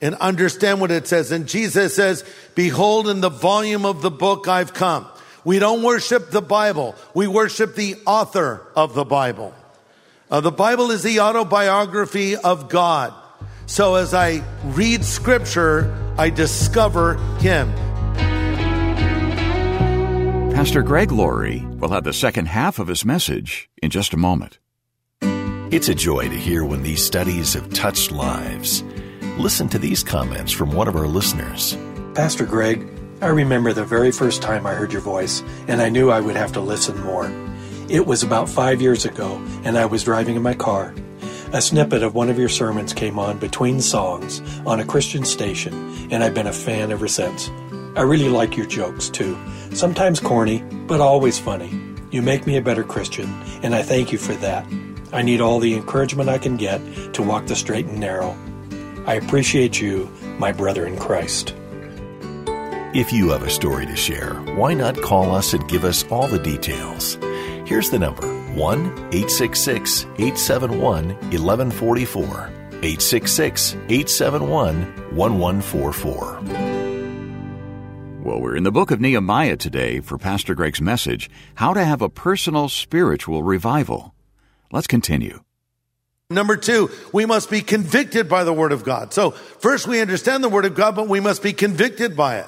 and 0.00 0.14
understand 0.14 0.80
what 0.80 0.90
it 0.90 1.06
says. 1.06 1.30
And 1.30 1.46
Jesus 1.46 1.94
says, 1.94 2.24
behold, 2.54 3.06
in 3.06 3.20
the 3.20 3.28
volume 3.28 3.84
of 3.84 4.00
the 4.00 4.10
book 4.10 4.48
I've 4.48 4.72
come. 4.72 5.06
We 5.46 5.60
don't 5.60 5.84
worship 5.84 6.32
the 6.32 6.42
Bible. 6.42 6.96
We 7.14 7.28
worship 7.28 7.76
the 7.76 7.94
author 8.04 8.66
of 8.74 8.94
the 8.94 9.04
Bible. 9.04 9.54
Uh, 10.28 10.40
the 10.40 10.50
Bible 10.50 10.90
is 10.90 11.04
the 11.04 11.20
autobiography 11.20 12.34
of 12.34 12.68
God. 12.68 13.14
So 13.66 13.94
as 13.94 14.12
I 14.12 14.42
read 14.64 15.04
scripture, 15.04 15.96
I 16.18 16.30
discover 16.30 17.14
him. 17.38 17.72
Pastor 20.52 20.82
Greg 20.82 21.12
Laurie 21.12 21.64
will 21.78 21.90
have 21.90 22.02
the 22.02 22.12
second 22.12 22.46
half 22.46 22.80
of 22.80 22.88
his 22.88 23.04
message 23.04 23.70
in 23.80 23.90
just 23.90 24.14
a 24.14 24.16
moment. 24.16 24.58
It's 25.70 25.88
a 25.88 25.94
joy 25.94 26.28
to 26.28 26.36
hear 26.36 26.64
when 26.64 26.82
these 26.82 27.04
studies 27.04 27.54
have 27.54 27.72
touched 27.72 28.10
lives. 28.10 28.82
Listen 29.38 29.68
to 29.68 29.78
these 29.78 30.02
comments 30.02 30.50
from 30.50 30.72
one 30.72 30.88
of 30.88 30.96
our 30.96 31.06
listeners. 31.06 31.78
Pastor 32.14 32.46
Greg, 32.46 32.95
I 33.22 33.28
remember 33.28 33.72
the 33.72 33.84
very 33.84 34.12
first 34.12 34.42
time 34.42 34.66
I 34.66 34.74
heard 34.74 34.92
your 34.92 35.00
voice, 35.00 35.42
and 35.68 35.80
I 35.80 35.88
knew 35.88 36.10
I 36.10 36.20
would 36.20 36.36
have 36.36 36.52
to 36.52 36.60
listen 36.60 37.00
more. 37.00 37.32
It 37.88 38.06
was 38.06 38.22
about 38.22 38.46
five 38.46 38.82
years 38.82 39.06
ago, 39.06 39.42
and 39.64 39.78
I 39.78 39.86
was 39.86 40.04
driving 40.04 40.36
in 40.36 40.42
my 40.42 40.52
car. 40.52 40.94
A 41.54 41.62
snippet 41.62 42.02
of 42.02 42.14
one 42.14 42.28
of 42.28 42.38
your 42.38 42.50
sermons 42.50 42.92
came 42.92 43.18
on 43.18 43.38
between 43.38 43.80
songs 43.80 44.42
on 44.66 44.80
a 44.80 44.84
Christian 44.84 45.24
station, 45.24 45.72
and 46.10 46.22
I've 46.22 46.34
been 46.34 46.46
a 46.46 46.52
fan 46.52 46.92
ever 46.92 47.08
since. 47.08 47.48
I 47.96 48.02
really 48.02 48.28
like 48.28 48.54
your 48.54 48.66
jokes, 48.66 49.08
too. 49.08 49.38
Sometimes 49.72 50.20
corny, 50.20 50.62
but 50.86 51.00
always 51.00 51.38
funny. 51.38 51.80
You 52.10 52.20
make 52.20 52.46
me 52.46 52.58
a 52.58 52.62
better 52.62 52.84
Christian, 52.84 53.32
and 53.62 53.74
I 53.74 53.82
thank 53.82 54.12
you 54.12 54.18
for 54.18 54.34
that. 54.34 54.66
I 55.14 55.22
need 55.22 55.40
all 55.40 55.58
the 55.58 55.74
encouragement 55.74 56.28
I 56.28 56.36
can 56.36 56.58
get 56.58 56.82
to 57.14 57.22
walk 57.22 57.46
the 57.46 57.56
straight 57.56 57.86
and 57.86 57.98
narrow. 57.98 58.36
I 59.06 59.14
appreciate 59.14 59.80
you, 59.80 60.10
my 60.38 60.52
brother 60.52 60.84
in 60.86 60.98
Christ. 60.98 61.54
If 62.96 63.12
you 63.12 63.28
have 63.28 63.42
a 63.42 63.50
story 63.50 63.84
to 63.84 63.94
share, 63.94 64.36
why 64.56 64.72
not 64.72 65.02
call 65.02 65.34
us 65.34 65.52
and 65.52 65.68
give 65.68 65.84
us 65.84 66.02
all 66.10 66.26
the 66.26 66.38
details? 66.38 67.18
Here's 67.66 67.90
the 67.90 67.98
number 67.98 68.26
1 68.54 68.86
866 69.12 70.04
871 70.04 71.08
1144. 71.08 72.24
866 72.24 73.74
871 73.74 74.76
1144. 75.14 76.40
Well, 78.24 78.40
we're 78.40 78.56
in 78.56 78.62
the 78.62 78.72
book 78.72 78.90
of 78.90 78.98
Nehemiah 78.98 79.58
today 79.58 80.00
for 80.00 80.16
Pastor 80.16 80.54
Greg's 80.54 80.80
message 80.80 81.28
How 81.56 81.74
to 81.74 81.84
Have 81.84 82.00
a 82.00 82.08
Personal 82.08 82.70
Spiritual 82.70 83.42
Revival. 83.42 84.14
Let's 84.72 84.86
continue. 84.86 85.42
Number 86.30 86.56
two, 86.56 86.90
we 87.12 87.26
must 87.26 87.50
be 87.50 87.60
convicted 87.60 88.26
by 88.26 88.44
the 88.44 88.54
Word 88.54 88.72
of 88.72 88.84
God. 88.84 89.12
So, 89.12 89.32
first 89.32 89.86
we 89.86 90.00
understand 90.00 90.42
the 90.42 90.48
Word 90.48 90.64
of 90.64 90.74
God, 90.74 90.96
but 90.96 91.08
we 91.08 91.20
must 91.20 91.42
be 91.42 91.52
convicted 91.52 92.16
by 92.16 92.38
it. 92.38 92.46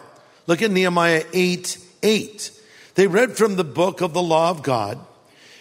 Look 0.48 0.62
at 0.62 0.72
Nehemiah 0.72 1.24
8 1.32 1.78
8. 2.02 2.50
They 2.94 3.06
read 3.06 3.36
from 3.36 3.54
the 3.54 3.64
book 3.64 4.00
of 4.00 4.14
the 4.14 4.22
law 4.22 4.50
of 4.50 4.64
God 4.64 4.98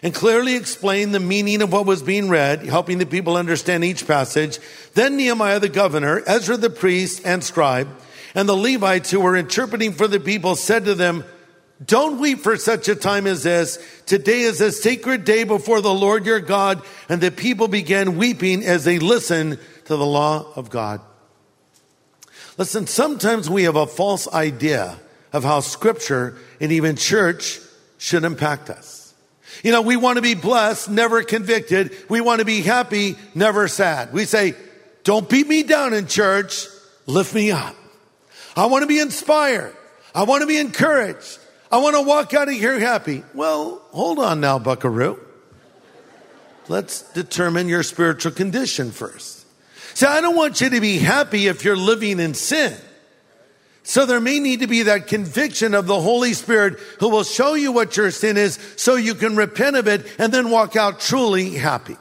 and 0.02 0.14
clearly 0.14 0.56
explained 0.56 1.14
the 1.14 1.20
meaning 1.20 1.62
of 1.62 1.72
what 1.72 1.86
was 1.86 2.02
being 2.02 2.30
read, 2.30 2.64
helping 2.64 2.98
the 2.98 3.06
people 3.06 3.36
understand 3.36 3.84
each 3.84 4.08
passage. 4.08 4.60
Then 4.94 5.18
Nehemiah 5.18 5.60
the 5.60 5.70
governor, 5.70 6.24
Ezra 6.26 6.56
the 6.56 6.70
priest 6.70 7.22
and 7.26 7.44
scribe, 7.44 7.90
and 8.34 8.48
the 8.48 8.56
Levites 8.56 9.12
who 9.12 9.20
were 9.20 9.36
interpreting 9.36 9.92
for 9.92 10.08
the 10.08 10.20
people 10.20 10.56
said 10.56 10.86
to 10.86 10.96
them, 10.96 11.24
don't 11.86 12.20
weep 12.20 12.40
for 12.40 12.58
such 12.58 12.88
a 12.88 12.96
time 12.96 13.28
as 13.28 13.44
this. 13.44 13.78
Today 14.08 14.42
is 14.42 14.62
a 14.62 14.72
sacred 14.72 15.26
day 15.26 15.44
before 15.44 15.82
the 15.82 15.94
Lord 15.94 16.26
your 16.26 16.40
God. 16.40 16.82
And 17.08 17.22
the 17.22 17.30
people 17.30 17.68
began 17.68 18.18
weeping 18.18 18.66
as 18.66 18.84
they 18.84 18.98
listened 18.98 19.60
to 19.86 19.96
the 19.96 20.06
law 20.06 20.52
of 20.56 20.72
God. 20.72 21.02
Listen, 22.58 22.88
sometimes 22.88 23.50
we 23.50 23.64
have 23.64 23.76
a 23.76 23.86
false 23.86 24.28
idea 24.28 24.98
of 25.32 25.44
how 25.44 25.60
scripture 25.60 26.38
and 26.60 26.72
even 26.72 26.96
church 26.96 27.60
should 28.00 28.24
impact 28.24 28.70
us. 28.70 29.14
You 29.64 29.72
know, 29.72 29.82
we 29.82 29.96
want 29.96 30.18
to 30.18 30.22
be 30.22 30.34
blessed, 30.34 30.90
never 30.90 31.24
convicted. 31.24 31.96
We 32.10 32.22
want 32.22 32.40
to 32.40 32.46
be 32.46 32.62
happy, 32.62 33.16
never 33.36 33.68
sad. 33.68 34.12
We 34.14 34.26
say, 34.26 34.56
don't 35.04 35.30
beat 35.30 35.48
me 35.48 35.64
down 35.64 35.94
in 35.94 36.08
church, 36.08 36.66
lift 37.06 37.34
me 37.34 37.52
up. 37.52 37.76
I 38.56 38.66
want 38.66 38.84
to 38.84 38.88
be 38.88 39.00
inspired. 39.00 39.76
I 40.14 40.24
want 40.24 40.42
to 40.42 40.48
be 40.48 40.58
encouraged. 40.58 41.40
I 41.72 41.78
want 41.78 41.96
to 41.96 42.02
walk 42.02 42.34
out 42.34 42.48
of 42.48 42.56
here 42.56 42.80
happy. 42.80 43.24
Well, 43.34 43.82
hold 43.92 44.20
on 44.20 44.42
now, 44.42 44.58
buckaroo. 44.58 45.20
Let's 46.68 47.04
determine 47.14 47.68
your 47.68 47.84
spiritual 47.84 48.32
condition 48.32 48.92
first. 48.92 49.37
See, 49.98 50.06
I 50.06 50.22
don't 50.22 50.36
want 50.36 50.62
you 50.62 50.70
to 50.70 50.80
be 50.80 51.00
happy 51.00 51.48
if 51.48 51.66
you're 51.66 51.76
living 51.76 52.20
in 52.20 52.36
sin. 52.36 52.72
So 53.82 54.06
there 54.06 54.22
may 54.22 54.38
need 54.38 54.60
to 54.60 54.68
be 54.68 54.84
that 54.84 55.08
conviction 55.08 55.74
of 55.74 55.88
the 55.88 56.00
Holy 56.00 56.34
Spirit 56.34 56.78
who 57.00 57.10
will 57.10 57.24
show 57.24 57.56
you 57.56 57.72
what 57.72 57.98
your 57.98 58.12
sin 58.12 58.38
is 58.38 58.60
so 58.76 58.96
you 58.96 59.16
can 59.16 59.36
repent 59.36 59.76
of 59.76 59.88
it 59.88 60.06
and 60.20 60.32
then 60.32 60.52
walk 60.52 60.76
out 60.76 61.00
truly 61.00 61.50
happy. 61.50 61.98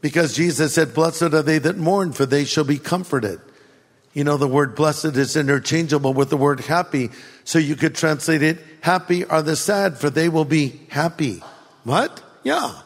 Because 0.00 0.36
Jesus 0.36 0.74
said, 0.74 0.94
blessed 0.94 1.34
are 1.34 1.42
they 1.42 1.58
that 1.58 1.76
mourn 1.76 2.12
for 2.12 2.24
they 2.24 2.44
shall 2.44 2.62
be 2.62 2.78
comforted. 2.78 3.40
You 4.12 4.22
know, 4.22 4.36
the 4.36 4.46
word 4.46 4.76
blessed 4.76 5.16
is 5.16 5.34
interchangeable 5.34 6.14
with 6.14 6.30
the 6.30 6.36
word 6.36 6.60
happy. 6.60 7.10
So 7.42 7.58
you 7.58 7.74
could 7.74 7.96
translate 7.96 8.44
it, 8.44 8.58
happy 8.80 9.24
are 9.24 9.42
the 9.42 9.56
sad, 9.56 9.98
for 9.98 10.08
they 10.08 10.28
will 10.28 10.44
be 10.44 10.82
happy. 10.90 11.42
What? 11.82 12.22
Yeah. 12.44 12.82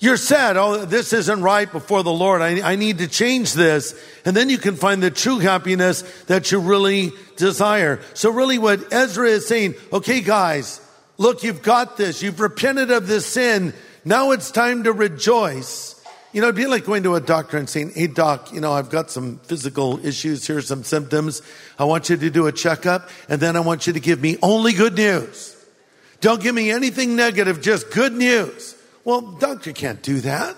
You're 0.00 0.16
sad. 0.16 0.56
Oh, 0.56 0.86
this 0.86 1.12
isn't 1.12 1.42
right 1.42 1.70
before 1.70 2.02
the 2.02 2.12
Lord. 2.12 2.40
I, 2.40 2.72
I 2.72 2.76
need 2.76 2.98
to 2.98 3.06
change 3.06 3.52
this. 3.52 3.94
And 4.24 4.34
then 4.34 4.48
you 4.48 4.56
can 4.56 4.76
find 4.76 5.02
the 5.02 5.10
true 5.10 5.38
happiness 5.38 6.00
that 6.24 6.50
you 6.50 6.58
really 6.58 7.12
desire. 7.36 8.00
So 8.14 8.30
really 8.30 8.56
what 8.56 8.92
Ezra 8.94 9.28
is 9.28 9.46
saying, 9.46 9.74
okay, 9.92 10.22
guys, 10.22 10.80
look, 11.18 11.42
you've 11.42 11.62
got 11.62 11.98
this. 11.98 12.22
You've 12.22 12.40
repented 12.40 12.90
of 12.90 13.08
this 13.08 13.26
sin. 13.26 13.74
Now 14.02 14.30
it's 14.30 14.50
time 14.50 14.84
to 14.84 14.92
rejoice. 14.92 16.02
You 16.32 16.40
know, 16.40 16.46
it'd 16.46 16.56
be 16.56 16.66
like 16.66 16.86
going 16.86 17.02
to 17.02 17.16
a 17.16 17.20
doctor 17.20 17.58
and 17.58 17.68
saying, 17.68 17.92
Hey, 17.94 18.06
doc, 18.06 18.54
you 18.54 18.60
know, 18.60 18.72
I've 18.72 18.88
got 18.88 19.10
some 19.10 19.38
physical 19.40 20.04
issues. 20.06 20.46
Here's 20.46 20.66
some 20.66 20.82
symptoms. 20.82 21.42
I 21.78 21.84
want 21.84 22.08
you 22.08 22.16
to 22.16 22.30
do 22.30 22.46
a 22.46 22.52
checkup 22.52 23.10
and 23.28 23.38
then 23.38 23.54
I 23.54 23.60
want 23.60 23.86
you 23.86 23.92
to 23.92 24.00
give 24.00 24.22
me 24.22 24.38
only 24.42 24.72
good 24.72 24.94
news. 24.94 25.56
Don't 26.22 26.42
give 26.42 26.54
me 26.54 26.70
anything 26.70 27.16
negative, 27.16 27.60
just 27.60 27.90
good 27.90 28.14
news. 28.14 28.76
Well, 29.04 29.20
doctor 29.20 29.72
can't 29.72 30.02
do 30.02 30.20
that. 30.20 30.56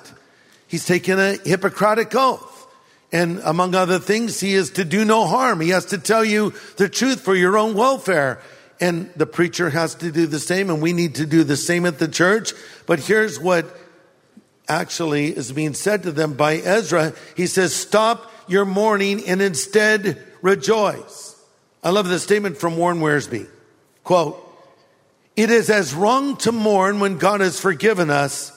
He's 0.66 0.86
taken 0.86 1.18
a 1.18 1.36
Hippocratic 1.44 2.14
oath. 2.14 2.66
And 3.12 3.40
among 3.44 3.74
other 3.74 3.98
things, 3.98 4.40
he 4.40 4.54
is 4.54 4.70
to 4.70 4.84
do 4.84 5.04
no 5.04 5.26
harm. 5.26 5.60
He 5.60 5.68
has 5.68 5.86
to 5.86 5.98
tell 5.98 6.24
you 6.24 6.54
the 6.78 6.88
truth 6.88 7.20
for 7.20 7.34
your 7.34 7.58
own 7.58 7.74
welfare. 7.74 8.40
And 8.80 9.12
the 9.16 9.26
preacher 9.26 9.70
has 9.70 9.94
to 9.96 10.10
do 10.10 10.26
the 10.26 10.40
same, 10.40 10.70
and 10.70 10.80
we 10.80 10.92
need 10.92 11.16
to 11.16 11.26
do 11.26 11.44
the 11.44 11.56
same 11.56 11.84
at 11.84 11.98
the 11.98 12.08
church. 12.08 12.52
But 12.86 13.00
here's 13.00 13.38
what 13.38 13.66
actually 14.66 15.26
is 15.26 15.52
being 15.52 15.74
said 15.74 16.04
to 16.04 16.10
them 16.10 16.32
by 16.34 16.54
Ezra. 16.54 17.12
He 17.36 17.46
says, 17.46 17.74
stop 17.74 18.32
your 18.48 18.64
mourning 18.64 19.26
and 19.26 19.42
instead 19.42 20.22
rejoice. 20.40 21.36
I 21.84 21.90
love 21.90 22.08
the 22.08 22.18
statement 22.18 22.56
from 22.56 22.76
Warren 22.76 23.00
Wiersbe. 23.00 23.46
Quote, 24.04 24.41
it 25.36 25.50
is 25.50 25.70
as 25.70 25.94
wrong 25.94 26.36
to 26.38 26.52
mourn 26.52 27.00
when 27.00 27.18
God 27.18 27.40
has 27.40 27.58
forgiven 27.58 28.10
us 28.10 28.52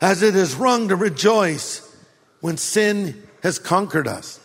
as 0.00 0.22
it 0.22 0.34
is 0.34 0.54
wrong 0.54 0.88
to 0.88 0.96
rejoice 0.96 1.88
when 2.40 2.56
sin 2.56 3.22
has 3.42 3.58
conquered 3.58 4.08
us. 4.08 4.40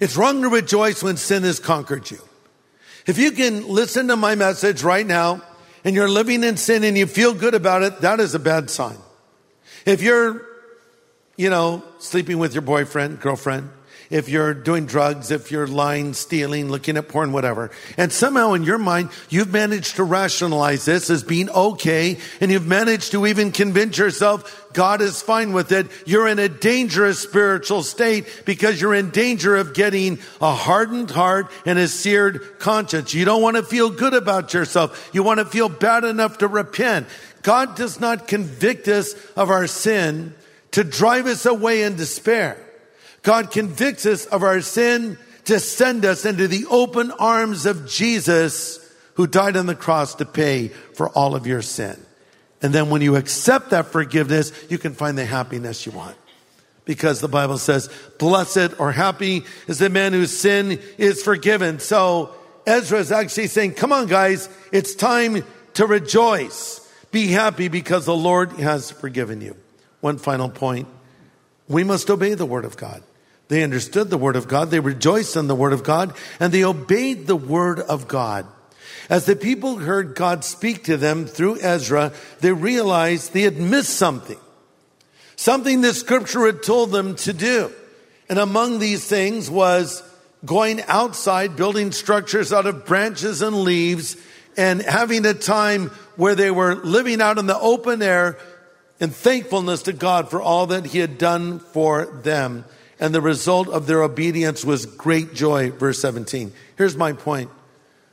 It's 0.00 0.16
wrong 0.16 0.42
to 0.42 0.48
rejoice 0.48 1.02
when 1.02 1.16
sin 1.16 1.42
has 1.42 1.60
conquered 1.60 2.10
you. 2.10 2.20
If 3.06 3.18
you 3.18 3.32
can 3.32 3.68
listen 3.68 4.08
to 4.08 4.16
my 4.16 4.34
message 4.34 4.82
right 4.82 5.06
now 5.06 5.42
and 5.84 5.94
you're 5.94 6.08
living 6.08 6.44
in 6.44 6.56
sin 6.56 6.84
and 6.84 6.96
you 6.96 7.06
feel 7.06 7.34
good 7.34 7.54
about 7.54 7.82
it, 7.82 8.00
that 8.00 8.20
is 8.20 8.34
a 8.34 8.38
bad 8.38 8.70
sign. 8.70 8.96
If 9.84 10.02
you're, 10.02 10.46
you 11.36 11.50
know, 11.50 11.82
sleeping 11.98 12.38
with 12.38 12.54
your 12.54 12.62
boyfriend, 12.62 13.20
girlfriend, 13.20 13.70
if 14.12 14.28
you're 14.28 14.54
doing 14.54 14.86
drugs, 14.86 15.30
if 15.30 15.50
you're 15.50 15.66
lying, 15.66 16.14
stealing, 16.14 16.68
looking 16.68 16.96
at 16.96 17.08
porn, 17.08 17.32
whatever, 17.32 17.70
and 17.96 18.12
somehow 18.12 18.52
in 18.52 18.62
your 18.62 18.78
mind, 18.78 19.10
you've 19.28 19.52
managed 19.52 19.96
to 19.96 20.04
rationalize 20.04 20.84
this 20.84 21.10
as 21.10 21.22
being 21.22 21.50
okay, 21.50 22.18
and 22.40 22.50
you've 22.50 22.66
managed 22.66 23.12
to 23.12 23.26
even 23.26 23.50
convince 23.50 23.98
yourself 23.98 24.58
God 24.72 25.00
is 25.00 25.20
fine 25.20 25.52
with 25.52 25.72
it, 25.72 25.86
you're 26.06 26.28
in 26.28 26.38
a 26.38 26.48
dangerous 26.48 27.18
spiritual 27.18 27.82
state 27.82 28.26
because 28.44 28.80
you're 28.80 28.94
in 28.94 29.10
danger 29.10 29.56
of 29.56 29.74
getting 29.74 30.18
a 30.40 30.54
hardened 30.54 31.10
heart 31.10 31.50
and 31.66 31.78
a 31.78 31.88
seared 31.88 32.58
conscience. 32.58 33.14
You 33.14 33.24
don't 33.24 33.42
want 33.42 33.56
to 33.56 33.62
feel 33.62 33.90
good 33.90 34.14
about 34.14 34.54
yourself. 34.54 35.10
You 35.12 35.22
want 35.22 35.40
to 35.40 35.44
feel 35.44 35.68
bad 35.68 36.04
enough 36.04 36.38
to 36.38 36.48
repent. 36.48 37.06
God 37.42 37.76
does 37.76 38.00
not 38.00 38.28
convict 38.28 38.88
us 38.88 39.14
of 39.36 39.50
our 39.50 39.66
sin 39.66 40.34
to 40.72 40.84
drive 40.84 41.26
us 41.26 41.44
away 41.44 41.82
in 41.82 41.96
despair. 41.96 42.56
God 43.22 43.50
convicts 43.50 44.04
us 44.04 44.26
of 44.26 44.42
our 44.42 44.60
sin 44.60 45.16
to 45.44 45.60
send 45.60 46.04
us 46.04 46.24
into 46.24 46.48
the 46.48 46.66
open 46.70 47.10
arms 47.12 47.66
of 47.66 47.88
Jesus 47.88 48.78
who 49.14 49.26
died 49.26 49.56
on 49.56 49.66
the 49.66 49.74
cross 49.74 50.16
to 50.16 50.24
pay 50.24 50.68
for 50.68 51.08
all 51.10 51.34
of 51.34 51.46
your 51.46 51.62
sin. 51.62 51.98
And 52.60 52.72
then 52.72 52.90
when 52.90 53.02
you 53.02 53.16
accept 53.16 53.70
that 53.70 53.86
forgiveness, 53.86 54.52
you 54.68 54.78
can 54.78 54.94
find 54.94 55.18
the 55.18 55.24
happiness 55.24 55.84
you 55.84 55.92
want. 55.92 56.16
Because 56.84 57.20
the 57.20 57.28
Bible 57.28 57.58
says, 57.58 57.88
blessed 58.18 58.80
or 58.80 58.92
happy 58.92 59.44
is 59.68 59.78
the 59.78 59.88
man 59.88 60.12
whose 60.12 60.36
sin 60.36 60.80
is 60.98 61.22
forgiven. 61.22 61.78
So 61.78 62.34
Ezra 62.66 62.98
is 62.98 63.12
actually 63.12 63.48
saying, 63.48 63.74
come 63.74 63.92
on 63.92 64.06
guys, 64.06 64.48
it's 64.72 64.94
time 64.94 65.44
to 65.74 65.86
rejoice. 65.86 66.80
Be 67.10 67.28
happy 67.28 67.68
because 67.68 68.04
the 68.04 68.16
Lord 68.16 68.52
has 68.52 68.90
forgiven 68.90 69.40
you. 69.40 69.56
One 70.00 70.18
final 70.18 70.48
point. 70.48 70.88
We 71.68 71.84
must 71.84 72.10
obey 72.10 72.34
the 72.34 72.46
word 72.46 72.64
of 72.64 72.76
God. 72.76 73.02
They 73.48 73.62
understood 73.62 74.10
the 74.10 74.18
word 74.18 74.36
of 74.36 74.48
God. 74.48 74.70
They 74.70 74.80
rejoiced 74.80 75.36
in 75.36 75.46
the 75.46 75.54
word 75.54 75.72
of 75.72 75.84
God 75.84 76.14
and 76.40 76.52
they 76.52 76.64
obeyed 76.64 77.26
the 77.26 77.36
word 77.36 77.80
of 77.80 78.08
God. 78.08 78.46
As 79.08 79.26
the 79.26 79.36
people 79.36 79.76
heard 79.76 80.14
God 80.14 80.44
speak 80.44 80.84
to 80.84 80.96
them 80.96 81.26
through 81.26 81.60
Ezra, 81.60 82.12
they 82.40 82.52
realized 82.52 83.32
they 83.32 83.42
had 83.42 83.58
missed 83.58 83.94
something. 83.94 84.38
Something 85.36 85.80
that 85.82 85.94
scripture 85.94 86.46
had 86.46 86.62
told 86.62 86.92
them 86.92 87.16
to 87.16 87.32
do. 87.32 87.72
And 88.28 88.38
among 88.38 88.78
these 88.78 89.06
things 89.06 89.50
was 89.50 90.02
going 90.44 90.82
outside, 90.82 91.56
building 91.56 91.92
structures 91.92 92.52
out 92.52 92.66
of 92.66 92.86
branches 92.86 93.42
and 93.42 93.62
leaves, 93.62 94.16
and 94.56 94.82
having 94.82 95.24
a 95.26 95.34
time 95.34 95.88
where 96.16 96.34
they 96.34 96.50
were 96.50 96.74
living 96.76 97.20
out 97.20 97.38
in 97.38 97.46
the 97.46 97.58
open 97.58 98.02
air 98.02 98.38
in 99.00 99.10
thankfulness 99.10 99.82
to 99.82 99.92
God 99.92 100.30
for 100.30 100.40
all 100.40 100.66
that 100.68 100.86
He 100.86 100.98
had 100.98 101.18
done 101.18 101.58
for 101.58 102.06
them. 102.06 102.64
And 103.02 103.12
the 103.12 103.20
result 103.20 103.66
of 103.66 103.88
their 103.88 104.00
obedience 104.00 104.64
was 104.64 104.86
great 104.86 105.34
joy. 105.34 105.72
Verse 105.72 105.98
17. 105.98 106.52
Here's 106.78 106.96
my 106.96 107.12
point. 107.12 107.50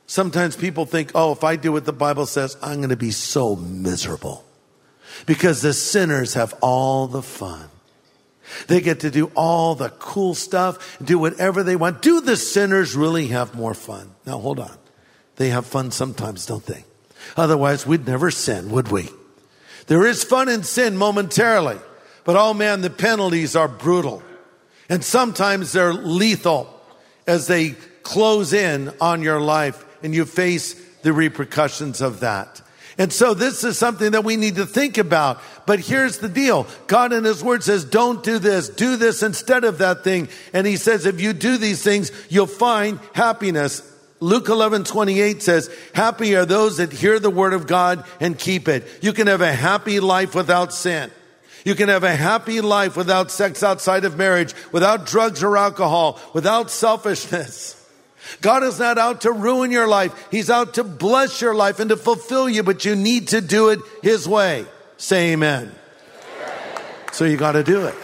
Sometimes 0.08 0.56
people 0.56 0.84
think, 0.84 1.12
oh, 1.14 1.30
if 1.30 1.44
I 1.44 1.54
do 1.54 1.70
what 1.70 1.84
the 1.84 1.92
Bible 1.92 2.26
says, 2.26 2.56
I'm 2.60 2.78
going 2.78 2.88
to 2.90 2.96
be 2.96 3.12
so 3.12 3.54
miserable. 3.54 4.44
Because 5.26 5.62
the 5.62 5.74
sinners 5.74 6.34
have 6.34 6.54
all 6.60 7.06
the 7.06 7.22
fun. 7.22 7.68
They 8.66 8.80
get 8.80 8.98
to 9.00 9.12
do 9.12 9.30
all 9.36 9.76
the 9.76 9.90
cool 9.90 10.34
stuff, 10.34 10.98
do 11.00 11.20
whatever 11.20 11.62
they 11.62 11.76
want. 11.76 12.02
Do 12.02 12.20
the 12.20 12.36
sinners 12.36 12.96
really 12.96 13.28
have 13.28 13.54
more 13.54 13.74
fun? 13.74 14.10
Now 14.26 14.40
hold 14.40 14.58
on. 14.58 14.76
They 15.36 15.50
have 15.50 15.66
fun 15.66 15.92
sometimes, 15.92 16.46
don't 16.46 16.66
they? 16.66 16.84
Otherwise, 17.36 17.86
we'd 17.86 18.08
never 18.08 18.32
sin, 18.32 18.72
would 18.72 18.88
we? 18.88 19.08
There 19.86 20.04
is 20.04 20.24
fun 20.24 20.48
in 20.48 20.64
sin 20.64 20.96
momentarily, 20.96 21.78
but 22.24 22.34
oh 22.34 22.54
man, 22.54 22.80
the 22.80 22.90
penalties 22.90 23.54
are 23.54 23.68
brutal. 23.68 24.24
And 24.90 25.02
sometimes 25.04 25.72
they're 25.72 25.94
lethal 25.94 26.68
as 27.26 27.46
they 27.46 27.70
close 28.02 28.52
in 28.52 28.92
on 29.00 29.22
your 29.22 29.40
life 29.40 29.86
and 30.02 30.14
you 30.14 30.24
face 30.24 30.74
the 31.02 31.12
repercussions 31.12 32.00
of 32.00 32.20
that. 32.20 32.60
And 32.98 33.12
so 33.12 33.32
this 33.32 33.64
is 33.64 33.78
something 33.78 34.10
that 34.10 34.24
we 34.24 34.36
need 34.36 34.56
to 34.56 34.66
think 34.66 34.98
about. 34.98 35.40
But 35.64 35.78
here's 35.78 36.18
the 36.18 36.28
deal. 36.28 36.66
God 36.86 37.12
in 37.12 37.24
his 37.24 37.42
word 37.42 37.62
says, 37.62 37.84
don't 37.84 38.22
do 38.22 38.38
this. 38.38 38.68
Do 38.68 38.96
this 38.96 39.22
instead 39.22 39.64
of 39.64 39.78
that 39.78 40.04
thing. 40.04 40.28
And 40.52 40.66
he 40.66 40.76
says, 40.76 41.06
if 41.06 41.20
you 41.20 41.32
do 41.32 41.56
these 41.56 41.82
things, 41.82 42.10
you'll 42.28 42.46
find 42.46 42.98
happiness. 43.14 43.86
Luke 44.18 44.48
11, 44.48 44.84
28 44.84 45.40
says, 45.40 45.70
happy 45.94 46.34
are 46.34 46.44
those 46.44 46.76
that 46.76 46.92
hear 46.92 47.18
the 47.18 47.30
word 47.30 47.54
of 47.54 47.66
God 47.66 48.04
and 48.18 48.38
keep 48.38 48.68
it. 48.68 48.86
You 49.00 49.14
can 49.14 49.28
have 49.28 49.40
a 49.40 49.52
happy 49.52 50.00
life 50.00 50.34
without 50.34 50.74
sin. 50.74 51.10
You 51.64 51.74
can 51.74 51.88
have 51.88 52.04
a 52.04 52.14
happy 52.14 52.60
life 52.60 52.96
without 52.96 53.30
sex 53.30 53.62
outside 53.62 54.04
of 54.04 54.16
marriage, 54.16 54.54
without 54.72 55.06
drugs 55.06 55.42
or 55.42 55.56
alcohol, 55.56 56.18
without 56.32 56.70
selfishness. 56.70 57.76
God 58.40 58.62
is 58.62 58.78
not 58.78 58.98
out 58.98 59.22
to 59.22 59.32
ruin 59.32 59.70
your 59.70 59.88
life. 59.88 60.28
He's 60.30 60.50
out 60.50 60.74
to 60.74 60.84
bless 60.84 61.40
your 61.40 61.54
life 61.54 61.80
and 61.80 61.90
to 61.90 61.96
fulfill 61.96 62.48
you, 62.48 62.62
but 62.62 62.84
you 62.84 62.94
need 62.94 63.28
to 63.28 63.40
do 63.40 63.70
it 63.70 63.80
His 64.02 64.28
way. 64.28 64.66
Say 64.96 65.32
amen. 65.32 65.74
So 67.12 67.24
you 67.24 67.36
got 67.36 67.52
to 67.52 67.64
do 67.64 67.86
it. 67.86 67.94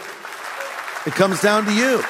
It 1.05 1.13
comes 1.13 1.41
down 1.41 1.65
to 1.65 1.73
you. 1.73 2.03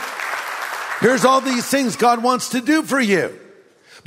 Here's 0.99 1.25
all 1.25 1.41
these 1.41 1.65
things 1.67 1.95
God 1.95 2.23
wants 2.23 2.49
to 2.49 2.61
do 2.61 2.81
for 2.81 2.99
you. 2.99 3.37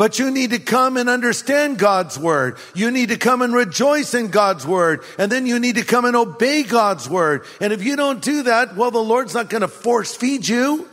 But 0.00 0.18
you 0.18 0.30
need 0.30 0.52
to 0.52 0.58
come 0.58 0.96
and 0.96 1.10
understand 1.10 1.76
God's 1.76 2.18
word. 2.18 2.56
You 2.74 2.90
need 2.90 3.10
to 3.10 3.18
come 3.18 3.42
and 3.42 3.52
rejoice 3.52 4.14
in 4.14 4.28
God's 4.28 4.66
word. 4.66 5.04
And 5.18 5.30
then 5.30 5.44
you 5.44 5.58
need 5.58 5.74
to 5.74 5.84
come 5.84 6.06
and 6.06 6.16
obey 6.16 6.62
God's 6.62 7.06
word. 7.06 7.44
And 7.60 7.70
if 7.70 7.84
you 7.84 7.96
don't 7.96 8.22
do 8.22 8.44
that, 8.44 8.76
well, 8.76 8.90
the 8.90 9.04
Lord's 9.04 9.34
not 9.34 9.50
going 9.50 9.60
to 9.60 9.68
force 9.68 10.16
feed 10.16 10.48
you. 10.48 10.88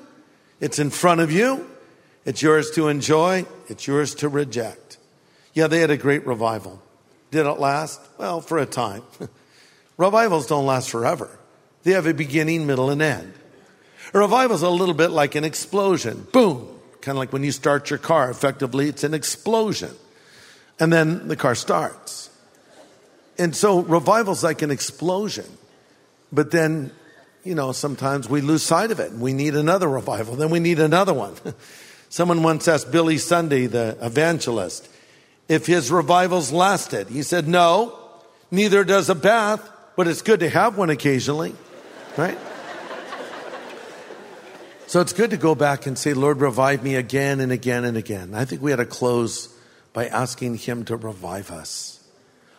It's 0.60 0.78
in 0.78 0.90
front 0.90 1.22
of 1.22 1.32
you. 1.32 1.70
It's 2.26 2.42
yours 2.42 2.72
to 2.72 2.90
enjoy. 2.90 3.46
It's 3.70 3.88
yours 3.88 4.14
to 4.16 4.28
reject. 4.28 4.98
Yeah, 5.54 5.68
they 5.68 5.80
had 5.80 5.90
a 5.90 5.96
great 5.96 6.28
revival. 6.28 6.82
Did 7.32 7.46
it 7.46 7.60
last? 7.62 8.02
Well, 8.18 8.42
for 8.42 8.58
a 8.58 8.66
time. 8.66 9.04
Revivals 9.96 10.48
don't 10.48 10.66
last 10.66 10.90
forever. 10.90 11.30
They 11.84 11.94
have 11.94 12.08
a 12.08 12.14
beginning, 12.14 12.68
middle, 12.68 12.90
and 12.90 13.02
end. 13.02 13.32
A 14.14 14.20
revival's 14.20 14.64
a 14.64 14.70
little 14.70 14.94
bit 14.94 15.12
like 15.12 15.36
an 15.36 15.46
explosion. 15.46 16.28
Boom. 16.34 16.77
Kind 17.08 17.16
of 17.16 17.20
like 17.20 17.32
when 17.32 17.46
you 17.46 17.54
start 17.54 17.90
your 17.90 18.00
car. 18.00 18.30
Effectively, 18.30 18.90
it's 18.90 19.06
an 19.06 19.14
explosion. 19.14 19.92
And 20.78 20.92
then 20.92 21.30
the 21.30 21.38
car 21.38 21.56
starts. 21.56 22.30
And 23.38 23.56
so 23.56 23.80
revival's 23.80 24.44
like 24.44 24.62
an 24.62 24.72
explosion. 24.72 25.46
But 26.34 26.52
then, 26.52 26.92
you 27.46 27.56
know, 27.56 27.72
sometimes 27.72 28.28
we 28.28 28.42
lose 28.42 28.62
sight 28.62 28.92
of 28.92 29.00
it. 29.00 29.14
We 29.14 29.32
need 29.32 29.56
another 29.56 29.88
revival. 29.88 30.36
Then 30.36 30.50
we 30.50 30.60
need 30.60 30.80
another 30.82 31.14
one. 31.14 31.34
Someone 32.10 32.44
once 32.44 32.68
asked 32.68 32.92
Billy 32.92 33.20
Sunday, 33.20 33.68
the 33.68 33.98
evangelist, 34.02 34.90
if 35.48 35.66
his 35.66 35.90
revivals 35.90 36.52
lasted. 36.52 37.08
He 37.08 37.24
said, 37.24 37.48
no, 37.48 37.98
neither 38.52 38.84
does 38.84 39.10
a 39.10 39.16
bath, 39.16 39.66
but 39.96 40.10
it's 40.10 40.22
good 40.22 40.42
to 40.42 40.50
have 40.50 40.78
one 40.78 40.90
occasionally, 40.90 41.56
right? 42.18 42.38
So 44.88 45.02
it's 45.02 45.14
good 45.14 45.30
to 45.30 45.38
go 45.38 45.54
back 45.54 45.86
and 45.86 45.98
say, 45.98 46.14
Lord, 46.14 46.42
revive 46.42 46.84
me 46.84 46.96
again 46.96 47.40
and 47.40 47.52
again 47.52 47.86
and 47.86 47.96
again. 47.96 48.34
I 48.34 48.46
think 48.46 48.62
we 48.62 48.72
had 48.72 48.78
to 48.78 48.86
close 48.86 49.54
by 49.94 50.08
asking 50.08 50.56
him 50.56 50.86
to 50.86 50.96
revive 50.96 51.52
us. 51.52 52.04